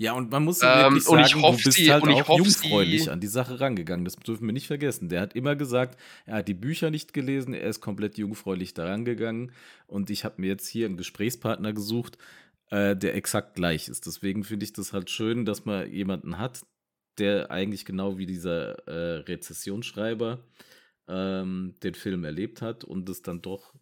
[0.00, 3.26] Ja, und man muss ähm, wirklich sagen, du bist halt auch jungfräulich die, an die
[3.26, 4.04] Sache rangegangen.
[4.04, 5.08] Das dürfen wir nicht vergessen.
[5.08, 9.04] Der hat immer gesagt, er hat die Bücher nicht gelesen, er ist komplett jungfräulich daran
[9.04, 9.50] gegangen.
[9.88, 12.16] Und ich habe mir jetzt hier einen Gesprächspartner gesucht,
[12.70, 14.06] äh, der exakt gleich ist.
[14.06, 16.60] Deswegen finde ich das halt schön, dass man jemanden hat,
[17.18, 20.38] der eigentlich genau wie dieser äh, Rezessionsschreiber
[21.08, 23.74] ähm, den Film erlebt hat und es dann doch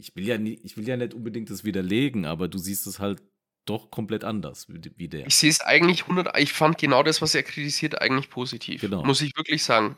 [0.00, 2.98] ich will ja nie, ich will ja nicht unbedingt das widerlegen, aber du siehst es
[2.98, 3.22] halt
[3.66, 5.26] doch komplett anders wie der.
[5.26, 8.80] Ich sehe es eigentlich 100, ich fand genau das, was er kritisiert, eigentlich positiv.
[8.80, 9.04] Genau.
[9.04, 9.96] Muss ich wirklich sagen.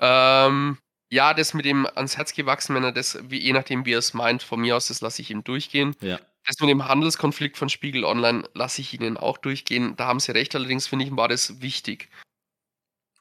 [0.00, 0.78] Ähm,
[1.10, 3.98] ja, das mit dem ans Herz gewachsen, wenn er das, wie, je nachdem, wie er
[3.98, 5.96] es meint, von mir aus, das lasse ich ihm durchgehen.
[6.00, 6.20] Ja.
[6.44, 9.96] Das mit dem Handelskonflikt von Spiegel Online lasse ich ihnen auch durchgehen.
[9.96, 12.08] Da haben sie recht, allerdings finde ich, war das wichtig.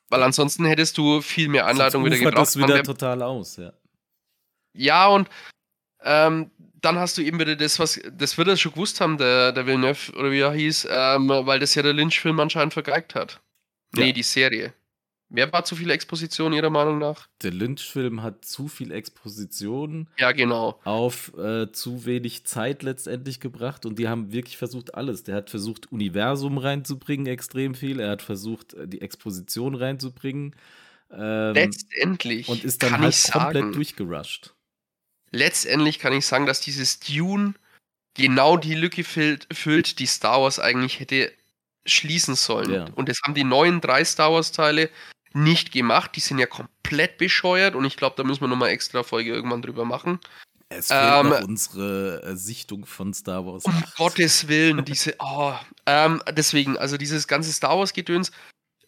[0.10, 2.38] Weil ansonsten hättest du viel mehr Anleitung wieder gebraucht.
[2.38, 3.74] das wieder total aus, ja.
[4.74, 5.28] Ja, und
[6.04, 9.52] ähm, dann hast du eben wieder das, was, das wird er schon gewusst haben, der,
[9.52, 13.42] der Villeneuve, oder wie er hieß, ähm, weil das ja der Lynch-Film anscheinend vergeigt hat.
[13.96, 14.04] Ja.
[14.04, 14.74] Nee, die Serie.
[15.30, 17.28] Wer war zu viel Exposition, Ihrer Meinung nach?
[17.44, 20.08] Der Lynch-Film hat zu viel Exposition.
[20.18, 20.80] Ja, genau.
[20.86, 25.24] Auf äh, zu wenig Zeit letztendlich gebracht und die haben wirklich versucht, alles.
[25.24, 28.00] Der hat versucht, Universum reinzubringen, extrem viel.
[28.00, 30.56] Er hat versucht, äh, die Exposition reinzubringen.
[31.12, 32.48] Ähm, Letztendlich.
[32.48, 34.54] Und ist dann halt komplett sagen, durchgerusht
[35.32, 37.54] letztendlich kann ich sagen, dass dieses Dune
[38.14, 41.32] genau die Lücke füllt, die Star Wars eigentlich hätte
[41.86, 42.74] schließen sollen.
[42.74, 42.86] Ja.
[42.96, 44.90] Und das haben die neuen drei Star Wars-Teile
[45.34, 46.12] nicht gemacht.
[46.16, 49.62] Die sind ja komplett bescheuert und ich glaube, da müssen wir nochmal extra Folge irgendwann
[49.62, 50.20] drüber machen.
[50.70, 53.64] Es fehlt ähm, noch unsere äh, Sichtung von Star Wars.
[53.64, 53.96] Um 8.
[53.96, 55.54] Gottes Willen, diese, oh,
[55.86, 58.32] ähm, deswegen, also dieses ganze Star Wars-Gedöns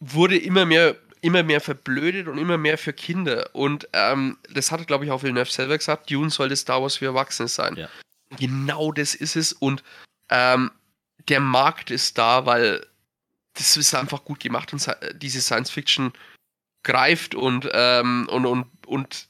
[0.02, 3.50] wurde immer mehr immer mehr verblödet und immer mehr für Kinder.
[3.54, 7.06] Und ähm, das hat, glaube ich, auch Villeneuve selber gesagt, Dune sollte Star Wars für
[7.06, 7.76] Erwachsene sein.
[7.76, 7.90] Ja.
[8.38, 9.54] Genau das ist es.
[9.54, 9.84] Und
[10.30, 10.72] ähm,
[11.28, 12.86] der Markt ist da, weil
[13.54, 16.14] das ist einfach gut gemacht und diese Science Fiction
[16.84, 19.28] greift und, ähm, und, und, und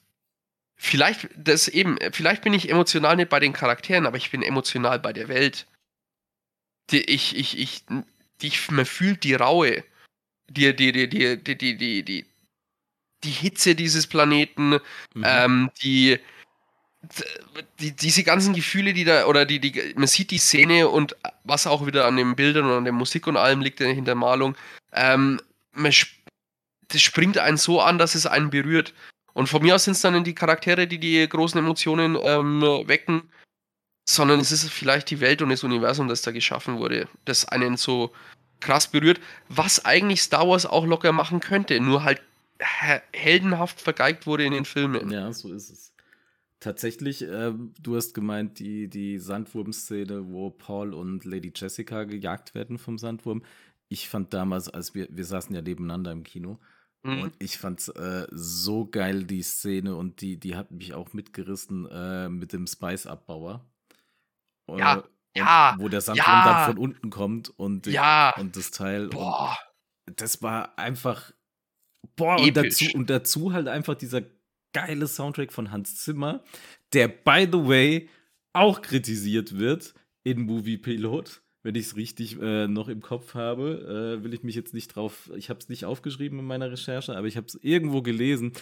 [0.76, 5.00] vielleicht, das eben, vielleicht bin ich emotional nicht bei den Charakteren, aber ich bin emotional
[5.00, 5.68] bei der Welt.
[6.92, 7.86] Die, ich, ich, ich,
[8.42, 9.84] die, man fühlt die Raue,
[10.50, 12.26] die, die, die, die, die, die, die, die,
[13.24, 14.80] die Hitze dieses Planeten,
[15.14, 15.24] mhm.
[15.24, 16.20] ähm, die,
[17.80, 21.68] die, diese ganzen Gefühle, die da, oder die, die, man sieht die Szene und was
[21.68, 24.56] auch wieder an den Bildern und an der Musik und allem liegt in der Malung,
[24.94, 25.40] ähm,
[25.74, 25.94] man,
[26.90, 28.94] das springt einen so an, dass es einen berührt.
[29.34, 33.32] Und von mir aus sind es dann die Charaktere, die die großen Emotionen ähm, wecken,
[34.10, 37.78] sondern es ist vielleicht die Welt und das Universum, das da geschaffen wurde, das einen
[37.78, 38.12] so
[38.60, 42.22] krass berührt, was eigentlich Star Wars auch locker machen könnte, nur halt
[43.14, 45.10] heldenhaft vergeigt wurde in den Filmen.
[45.12, 45.94] Ja, so ist es.
[46.60, 52.78] Tatsächlich, äh, du hast gemeint, die, die Sandwurm-Szene, wo Paul und Lady Jessica gejagt werden
[52.78, 53.44] vom Sandwurm.
[53.88, 56.60] Ich fand damals, als wir, wir saßen ja nebeneinander im Kino,
[57.04, 57.22] mhm.
[57.22, 61.88] und ich fand äh, so geil, die Szene, und die, die hat mich auch mitgerissen
[61.90, 63.66] äh, mit dem Spice-Abbauer.
[64.68, 65.04] Ja,
[65.36, 65.76] ja.
[65.78, 69.08] Wo der Sandwurm ja, dann von unten kommt und, ja, und das Teil.
[69.10, 69.58] Boah.
[70.08, 71.32] Und das war einfach.
[72.16, 74.22] Boah, und dazu, und dazu halt einfach dieser
[74.74, 76.44] geile Soundtrack von Hans Zimmer,
[76.94, 78.10] der, by the way,
[78.54, 81.42] auch kritisiert wird in Movie Pilot.
[81.62, 84.96] Wenn ich es richtig äh, noch im Kopf habe, äh, will ich mich jetzt nicht
[84.96, 88.54] drauf, ich habe es nicht aufgeschrieben in meiner Recherche, aber ich habe es irgendwo gelesen.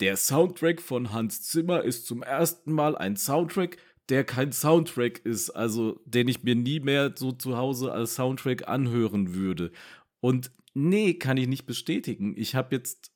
[0.00, 3.76] Der Soundtrack von Hans Zimmer ist zum ersten Mal ein Soundtrack,
[4.08, 8.68] der kein Soundtrack ist, also den ich mir nie mehr so zu Hause als Soundtrack
[8.68, 9.72] anhören würde.
[10.20, 12.34] Und nee, kann ich nicht bestätigen.
[12.36, 13.12] Ich habe jetzt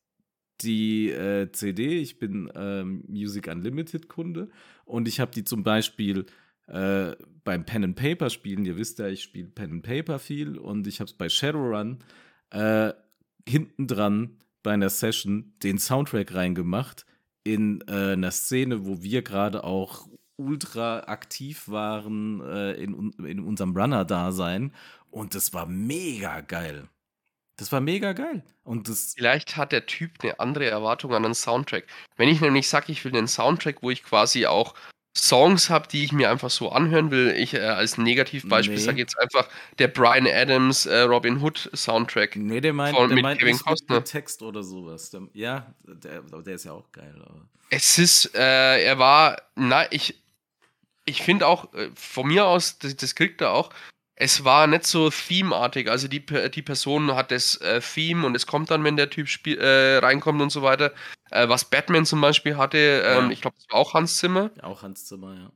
[0.62, 4.50] die äh, CD, ich bin ähm, Music Unlimited Kunde
[4.84, 6.26] und ich habe die zum Beispiel
[6.66, 7.12] äh,
[7.44, 10.86] beim Pen and Paper Spielen, ihr wisst ja, ich spiele Pen and Paper viel und
[10.86, 11.98] ich habe es bei Shadowrun
[12.50, 12.92] äh,
[13.48, 17.06] hinten dran bei einer Session den Soundtrack reingemacht
[17.42, 20.08] in äh, einer Szene, wo wir gerade auch
[20.40, 24.72] ultra aktiv waren äh, in, in unserem Runner-Dasein
[25.10, 26.88] und das war mega geil.
[27.56, 28.42] Das war mega geil.
[28.64, 31.84] Und das Vielleicht hat der Typ eine andere Erwartung an einen Soundtrack.
[32.16, 34.74] Wenn ich nämlich sage, ich will einen Soundtrack, wo ich quasi auch
[35.16, 38.80] Songs habe, die ich mir einfach so anhören will, ich äh, als Negativbeispiel nee.
[38.80, 42.36] sage jetzt einfach der Brian Adams äh, Robin Hood Soundtrack.
[42.36, 44.04] Nee, der meint, von, der meint Kevin Costner.
[44.04, 45.10] Text oder sowas.
[45.10, 47.14] Der, ja, der, der ist ja auch geil.
[47.26, 47.46] Aber.
[47.70, 50.19] Es ist, äh, er war, na, ich,
[51.04, 53.70] ich finde auch, äh, von mir aus, das, das kriegt er auch,
[54.20, 55.90] es war nicht so themeartig.
[55.90, 59.28] Also die, die Person hat das äh, Theme und es kommt dann, wenn der Typ
[59.28, 60.92] spiel, äh, reinkommt und so weiter.
[61.30, 63.30] Äh, was Batman zum Beispiel hatte, ähm, ja.
[63.30, 64.50] ich glaube, das war auch Hans Zimmer.
[64.60, 65.50] Auch Hans Zimmer, ja.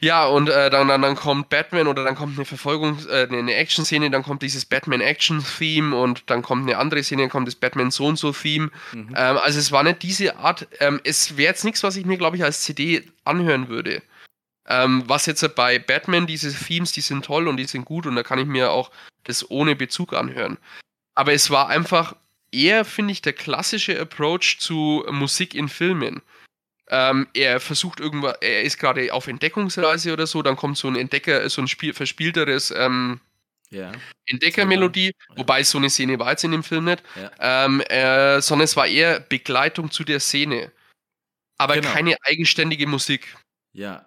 [0.00, 3.54] Ja, und äh, dann, dann, dann kommt Batman oder dann kommt eine Verfolgung, äh, eine
[3.54, 7.90] Action-Szene, dann kommt dieses Batman-Action-Theme und dann kommt eine andere Szene, dann kommt das Batman
[7.90, 8.70] so und so Theme.
[8.92, 9.14] Mhm.
[9.16, 12.18] Ähm, also es war nicht diese Art, ähm, es wäre jetzt nichts, was ich mir,
[12.18, 14.02] glaube ich, als CD anhören würde.
[14.66, 18.16] Ähm, was jetzt bei Batman, diese Themes, die sind toll und die sind gut und
[18.16, 18.90] da kann ich mir auch
[19.24, 20.58] das ohne Bezug anhören.
[21.14, 22.16] Aber es war einfach
[22.50, 26.22] eher, finde ich, der klassische Approach zu Musik in Filmen.
[26.88, 30.96] Ähm, er versucht irgendwas, er ist gerade auf Entdeckungsreise oder so, dann kommt so ein
[30.96, 33.20] Entdecker, so ein Spiel, verspielteres ähm,
[33.70, 33.90] ja.
[34.26, 35.36] Entdeckermelodie, ja.
[35.36, 37.64] wobei so eine Szene war jetzt in dem Film nicht, ja.
[37.64, 40.72] ähm, äh, sondern es war eher Begleitung zu der Szene.
[41.56, 41.90] Aber genau.
[41.90, 43.34] keine eigenständige Musik.
[43.72, 44.06] Ja,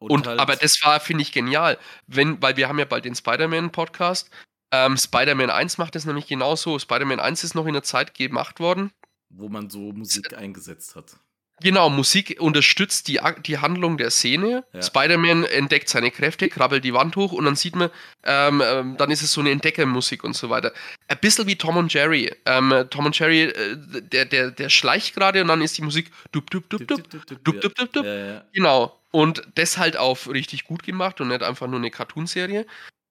[0.00, 1.78] und, und halt aber das war, finde ich, genial.
[2.06, 4.30] Wenn, weil wir haben ja bald den Spider-Man-Podcast.
[4.72, 6.78] Ähm, Spider-Man 1 macht das nämlich genauso.
[6.78, 8.92] Spider-Man 1 ist noch in der Zeit gemacht worden.
[9.28, 11.18] Wo man so Musik eingesetzt hat.
[11.62, 14.64] Genau, Musik unterstützt die, die Handlung der Szene.
[14.72, 14.82] Ja.
[14.82, 17.90] Spider-Man entdeckt seine Kräfte, krabbelt die Wand hoch und dann sieht man,
[18.24, 20.72] ähm, ähm, dann ist es so eine Entdeckermusik und so weiter.
[21.08, 22.32] Ein bisschen wie Tom und Jerry.
[22.46, 26.10] Ähm, Tom und Jerry, äh, der, der, der schleicht gerade und dann ist die Musik
[26.32, 28.04] dup, dup, dup, dup, dup, dup, dup, dup, dup.
[28.04, 28.44] Ja, ja.
[28.52, 28.96] Genau.
[29.10, 32.64] Und das halt auf richtig gut gemacht und nicht einfach nur eine Cartoonserie.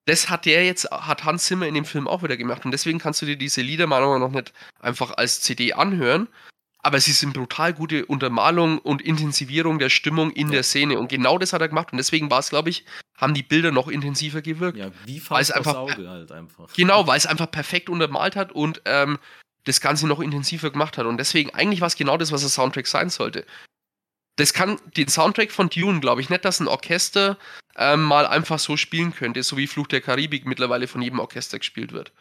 [0.06, 2.66] Das hat der jetzt, hat Hans Zimmer in dem Film auch wieder gemacht.
[2.66, 6.28] Und deswegen kannst du dir diese Lieder mal noch nicht einfach als CD anhören.
[6.82, 10.54] Aber sie sind brutal gute Untermalung und Intensivierung der Stimmung in ja.
[10.54, 10.98] der Szene.
[10.98, 11.92] Und genau das hat er gemacht.
[11.92, 12.86] Und deswegen war es, glaube ich,
[13.18, 14.78] haben die Bilder noch intensiver gewirkt.
[14.78, 16.74] Ja, wie fast einfach, Auge halt einfach.
[16.74, 19.20] Genau, weil es einfach perfekt untermalt hat und ähm,
[19.66, 21.06] das Ganze noch intensiver gemacht hat.
[21.06, 23.46] Und deswegen, eigentlich war es genau das, was der Soundtrack sein sollte
[24.40, 27.38] das kann den Soundtrack von Dune, glaube ich, nicht, dass ein Orchester
[27.76, 31.60] ähm, mal einfach so spielen könnte, so wie Fluch der Karibik mittlerweile von jedem Orchester
[31.60, 32.14] gespielt wird.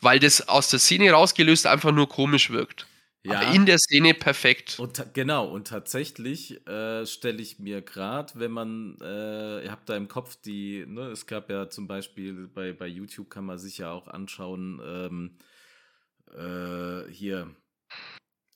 [0.00, 2.86] Weil das aus der Szene rausgelöst einfach nur komisch wirkt.
[3.24, 3.40] Ja.
[3.40, 4.78] Aber in der Szene perfekt.
[4.78, 9.96] Und genau, und tatsächlich äh, stelle ich mir gerade, wenn man, äh, ihr habt da
[9.96, 13.78] im Kopf die, ne, es gab ja zum Beispiel bei, bei YouTube kann man sich
[13.78, 15.38] ja auch anschauen, ähm,
[16.34, 17.54] äh, hier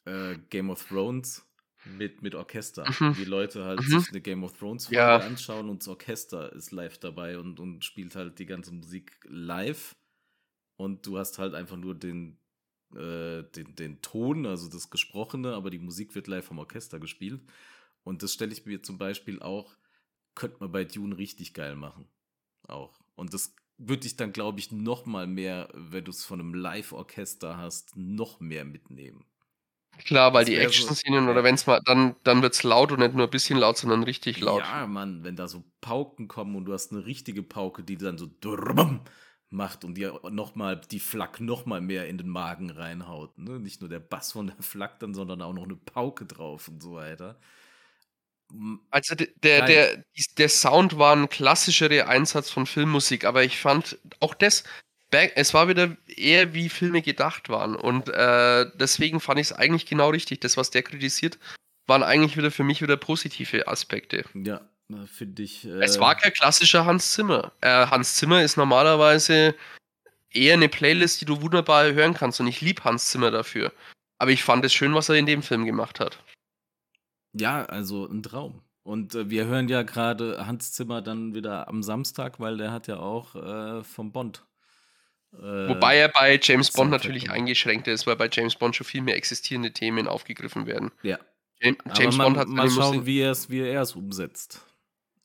[0.05, 1.47] äh, Game of Thrones
[1.85, 2.85] mit, mit Orchester.
[3.01, 3.15] Mhm.
[3.15, 4.01] Die Leute halt mhm.
[4.01, 5.17] sich eine Game of Thrones Folge ja.
[5.17, 9.97] anschauen und das Orchester ist live dabei und, und spielt halt die ganze Musik live.
[10.77, 12.39] Und du hast halt einfach nur den,
[12.95, 17.41] äh, den, den Ton, also das Gesprochene, aber die Musik wird live vom Orchester gespielt.
[18.05, 19.77] Und das stelle ich mir zum Beispiel auch,
[20.35, 22.07] könnte man bei Dune richtig geil machen.
[22.67, 22.99] Auch.
[23.17, 26.55] Und das würde ich dann, glaube ich, noch mal mehr, wenn du es von einem
[26.55, 29.25] Live-Orchester hast, noch mehr mitnehmen.
[30.05, 33.01] Klar, weil die Action-Szenen so, oder wenn es mal, dann, dann wird es laut und
[33.01, 34.61] nicht nur ein bisschen laut, sondern richtig laut.
[34.61, 38.17] Ja, Mann, wenn da so Pauken kommen und du hast eine richtige Pauke, die dann
[38.17, 38.27] so
[39.51, 43.39] macht und dir nochmal die Flak nochmal mehr in den Magen reinhaut.
[43.39, 43.59] Ne?
[43.59, 46.83] Nicht nur der Bass von der Flak dann, sondern auch noch eine Pauke drauf und
[46.83, 47.39] so weiter.
[48.91, 50.05] Also der, der, der,
[50.39, 54.65] der Sound war ein klassischerer Einsatz von Filmmusik, aber ich fand auch das,
[55.11, 57.75] es war wieder eher wie Filme gedacht waren.
[57.75, 60.41] Und äh, deswegen fand ich es eigentlich genau richtig.
[60.41, 61.39] Das, was der kritisiert,
[61.87, 64.25] waren eigentlich wieder für mich wieder positive Aspekte.
[64.35, 64.61] Ja,
[65.07, 65.65] finde ich.
[65.67, 67.53] Äh es war kein klassischer Hans Zimmer.
[67.61, 69.55] Äh, Hans Zimmer ist normalerweise
[70.31, 72.41] eher eine Playlist, die du wunderbar hören kannst.
[72.41, 73.73] Und ich liebe Hans Zimmer dafür.
[74.19, 76.23] Aber ich fand es schön, was er in dem Film gemacht hat.
[77.33, 78.63] Ja, also ein Traum.
[78.83, 82.87] Und äh, wir hören ja gerade Hans Zimmer dann wieder am Samstag, weil der hat
[82.87, 84.45] ja auch äh, vom Bond.
[85.35, 89.03] Äh, Wobei er bei James Bond natürlich eingeschränkt ist, weil bei James Bond schon viel
[89.03, 90.91] mehr existierende Themen aufgegriffen werden.
[91.03, 91.19] Ja.
[91.61, 94.65] James, James man, Bond hat mal schauen, wie er es wie umsetzt.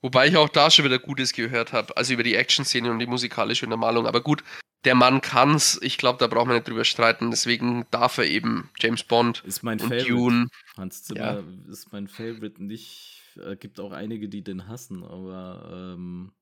[0.03, 3.07] Wobei ich auch da schon wieder Gutes gehört habe, also über die Action-Szene und die
[3.07, 4.05] musikalische Untermalung.
[4.05, 4.43] Aber gut,
[4.83, 5.79] der Mann kann's.
[5.81, 7.31] Ich glaube, da braucht man nicht drüber streiten.
[7.31, 10.09] Deswegen darf er eben James Bond ist mein und Favorite.
[10.09, 10.47] Dune.
[10.75, 11.71] Hans Zimmer ja.
[11.71, 12.61] ist mein Favorite.
[12.61, 16.33] Nicht, äh, gibt auch einige, die den hassen, aber ähm,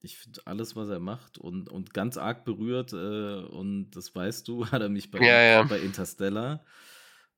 [0.00, 2.92] ich finde alles, was er macht und, und ganz arg berührt.
[2.92, 5.62] Äh, und das weißt du, hat er mich bei, ja, ja.
[5.64, 6.64] bei Interstellar.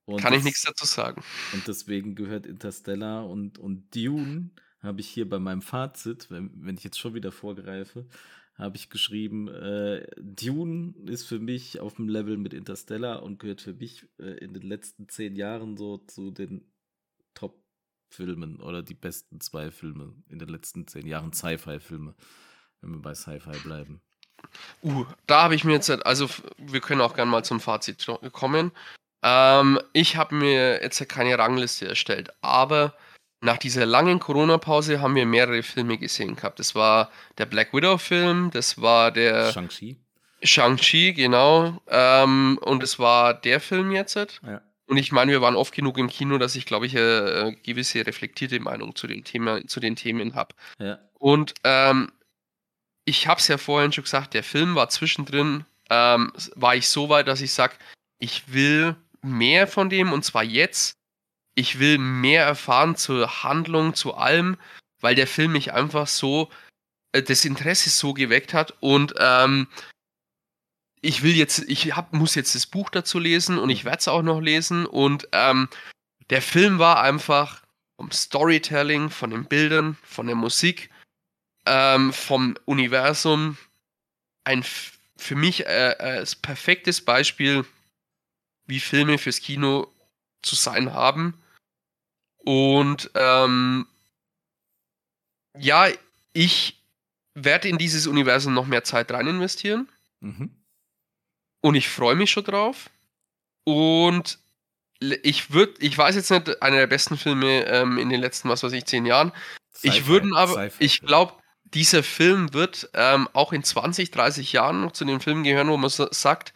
[0.05, 1.23] Und Kann das, ich nichts dazu sagen.
[1.55, 4.51] Und deswegen gehört Interstellar und, und Dune
[4.83, 8.07] habe ich hier bei meinem Fazit, wenn, wenn ich jetzt schon wieder vorgreife,
[8.55, 13.61] habe ich geschrieben, äh, Dune ist für mich auf dem Level mit Interstellar und gehört
[13.61, 16.65] für mich äh, in den letzten zehn Jahren so zu den
[17.35, 22.15] Top-Filmen oder die besten zwei Filme in den letzten zehn Jahren Sci-Fi-Filme,
[22.81, 24.01] wenn wir bei Sci-Fi bleiben.
[24.83, 28.73] Uh, da habe ich mir jetzt, also wir können auch gerne mal zum Fazit kommen.
[29.23, 32.95] Ähm, ich habe mir jetzt keine Rangliste erstellt, aber
[33.41, 36.59] nach dieser langen Corona-Pause haben wir mehrere Filme gesehen gehabt.
[36.59, 39.97] Das war der Black Widow-Film, das war der Shang-Chi.
[40.43, 41.81] Shang-Chi, genau.
[41.89, 44.17] Ähm, und es war der Film jetzt.
[44.17, 44.61] Ja.
[44.87, 48.07] Und ich meine, wir waren oft genug im Kino, dass ich, glaube ich, eine gewisse
[48.07, 50.55] reflektierte Meinung zu, dem Thema, zu den Themen habe.
[50.79, 50.99] Ja.
[51.15, 52.11] Und ähm,
[53.05, 57.09] ich habe es ja vorhin schon gesagt, der Film war zwischendrin, ähm, war ich so
[57.09, 57.75] weit, dass ich sage,
[58.19, 60.98] ich will mehr von dem und zwar jetzt
[61.59, 64.57] ich will mehr erfahren zur Handlung, zu allem,
[65.01, 66.51] weil der Film mich einfach so
[67.13, 69.67] äh, das Interesse so geweckt hat und ähm,
[71.01, 74.09] ich will jetzt, ich hab, muss jetzt das Buch dazu lesen und ich werde es
[74.09, 75.69] auch noch lesen und ähm,
[76.31, 77.63] der Film war einfach
[77.97, 80.91] vom Storytelling, von den Bildern, von der Musik,
[81.67, 83.59] ähm, vom Universum
[84.45, 84.65] ein
[85.17, 87.65] für mich äh, äh, perfektes Beispiel,
[88.67, 89.89] wie Filme fürs Kino
[90.43, 91.35] zu sein haben.
[92.49, 93.87] Und ähm,
[95.59, 95.89] ja,
[96.33, 96.83] ich
[97.35, 99.87] werde in dieses Universum noch mehr Zeit rein investieren.
[100.21, 100.57] Mhm.
[101.61, 102.89] Und ich freue mich schon drauf.
[103.65, 104.39] Und
[104.99, 108.63] ich würde, ich weiß jetzt nicht, einer der besten Filme ähm, in den letzten, was
[108.63, 109.33] weiß ich, zehn Jahren.
[109.83, 111.35] Ich würde aber, ich glaube,
[111.65, 115.77] dieser Film wird ähm, auch in 20, 30 Jahren noch zu den Filmen gehören, wo
[115.77, 116.55] man sagt,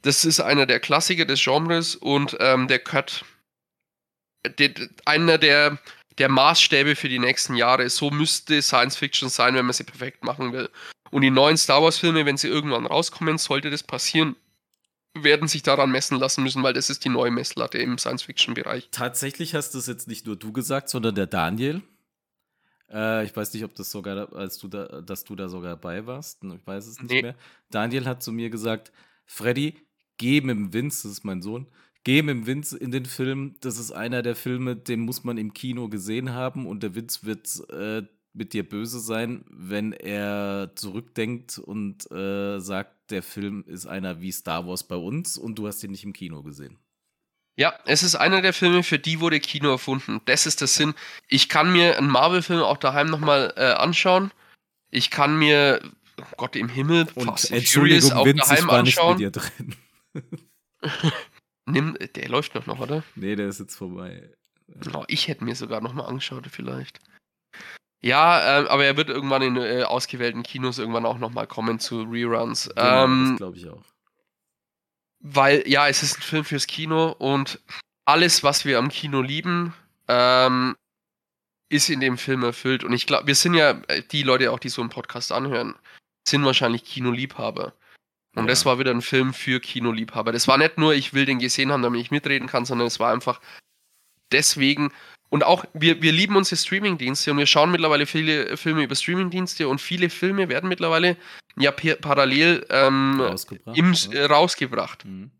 [0.00, 3.26] das ist einer der Klassiker des Genres und ähm, der gehört
[5.04, 5.78] einer der,
[6.18, 7.88] der Maßstäbe für die nächsten Jahre.
[7.90, 10.70] So müsste Science Fiction sein, wenn man sie perfekt machen will.
[11.10, 14.36] Und die neuen Star Wars-Filme, wenn sie irgendwann rauskommen, sollte das passieren,
[15.14, 18.88] werden sich daran messen lassen müssen, weil das ist die neue Messlatte im Science-Fiction-Bereich.
[18.90, 21.82] Tatsächlich hast das jetzt nicht nur du gesagt, sondern der Daniel.
[22.92, 26.06] Äh, ich weiß nicht, ob das sogar, als du da, dass du da sogar dabei
[26.06, 26.42] warst.
[26.42, 27.22] Ich weiß es nicht nee.
[27.22, 27.36] mehr.
[27.70, 28.92] Daniel hat zu mir gesagt,
[29.24, 29.76] Freddy,
[30.16, 31.68] geh mit dem Vince, das ist mein Sohn,
[32.04, 33.56] Geh mit dem Vince in den Film.
[33.60, 37.24] Das ist einer der Filme, den muss man im Kino gesehen haben und der Vince
[37.24, 43.86] wird äh, mit dir böse sein, wenn er zurückdenkt und äh, sagt, der Film ist
[43.86, 46.78] einer wie Star Wars bei uns und du hast ihn nicht im Kino gesehen.
[47.56, 50.20] Ja, es ist einer der Filme, für die wurde Kino erfunden.
[50.24, 50.94] Das ist der Sinn.
[51.28, 54.32] Ich kann mir einen Marvel-Film auch daheim nochmal äh, anschauen.
[54.90, 55.80] Ich kann mir,
[56.20, 59.32] oh Gott im Himmel, und Fast Furious auch daheim anschauen.
[61.66, 63.02] Nimm, der läuft noch, noch, oder?
[63.14, 64.30] Nee, der ist jetzt vorbei.
[64.94, 67.00] Oh, ich hätte mir sogar nochmal angeschaut, vielleicht.
[68.00, 72.02] Ja, äh, aber er wird irgendwann in äh, ausgewählten Kinos irgendwann auch nochmal kommen zu
[72.02, 72.68] Reruns.
[72.68, 73.82] Genau, ähm, das glaube ich auch.
[75.20, 77.60] Weil, ja, es ist ein Film fürs Kino und
[78.04, 79.72] alles, was wir am Kino lieben,
[80.08, 80.76] ähm,
[81.70, 82.84] ist in dem Film erfüllt.
[82.84, 85.74] Und ich glaube, wir sind ja, äh, die Leute auch, die so einen Podcast anhören,
[86.28, 87.72] sind wahrscheinlich Kinoliebhaber.
[88.34, 88.48] Und ja.
[88.48, 90.32] das war wieder ein Film für Kinoliebhaber.
[90.32, 92.98] Das war nicht nur, ich will den gesehen haben, damit ich mitreden kann, sondern es
[92.98, 93.40] war einfach
[94.32, 94.90] deswegen.
[95.30, 99.68] Und auch, wir, wir lieben unsere Streamingdienste und wir schauen mittlerweile viele Filme über Streamingdienste
[99.68, 101.16] und viele Filme werden mittlerweile
[101.56, 103.76] ja parallel ähm, rausgebracht.
[103.76, 105.04] Im, äh, rausgebracht.
[105.04, 105.30] Mhm.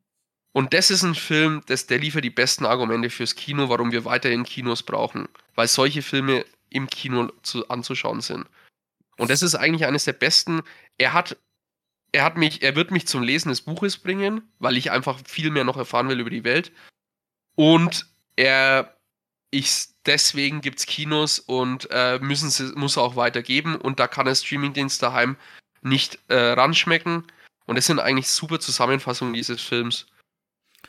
[0.53, 4.05] Und das ist ein Film, das, der liefert die besten Argumente fürs Kino, warum wir
[4.05, 5.28] weiterhin Kinos brauchen.
[5.57, 8.47] Weil solche Filme im Kino zu, anzuschauen sind.
[9.16, 10.62] Und das ist eigentlich eines der besten.
[10.97, 11.36] Er hat,
[12.14, 15.50] er hat mich, er wird mich zum Lesen des Buches bringen, weil ich einfach viel
[15.50, 16.70] mehr noch erfahren will über die Welt.
[17.56, 18.06] Und
[18.36, 18.96] er,
[19.50, 23.74] ich, deswegen gibt es Kinos und äh, müssen sie, muss er auch weitergeben.
[23.74, 25.36] Und da kann er Streamingdienst daheim
[25.82, 27.24] nicht äh, ranschmecken.
[27.66, 30.06] Und das sind eigentlich super Zusammenfassungen dieses Films.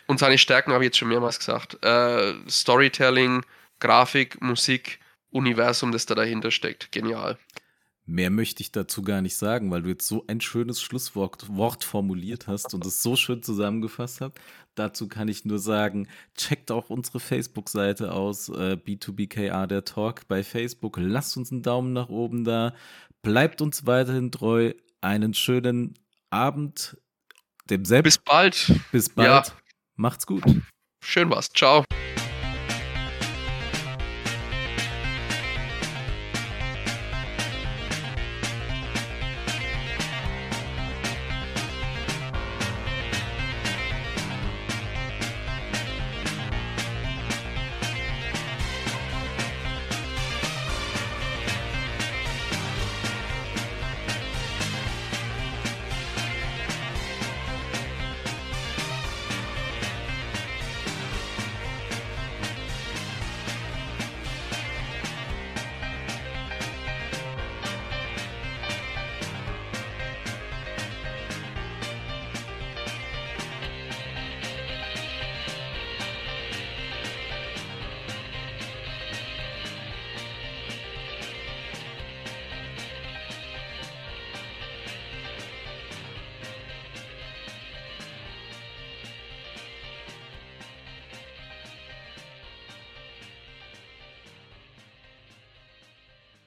[0.05, 1.83] Und seine Stärken habe ich jetzt schon mehrmals gesagt.
[1.83, 3.43] Äh, Storytelling,
[3.79, 4.99] Grafik, Musik,
[5.31, 6.91] Universum, das da dahinter steckt.
[6.91, 7.39] Genial.
[8.07, 11.83] Mehr möchte ich dazu gar nicht sagen, weil du jetzt so ein schönes Schlusswort Wort
[11.83, 14.33] formuliert hast und es so schön zusammengefasst hast.
[14.75, 20.43] Dazu kann ich nur sagen, checkt auch unsere Facebook-Seite aus, äh, B2BKA der Talk bei
[20.43, 20.97] Facebook.
[20.99, 22.75] Lasst uns einen Daumen nach oben da.
[23.23, 25.97] Bleibt uns weiterhin treu einen schönen
[26.29, 26.97] Abend.
[27.69, 28.71] Dem Bis bald.
[28.91, 29.47] Bis bald.
[29.47, 29.53] Ja.
[29.95, 30.43] Macht's gut.
[31.01, 31.49] Schön was.
[31.49, 31.85] Ciao.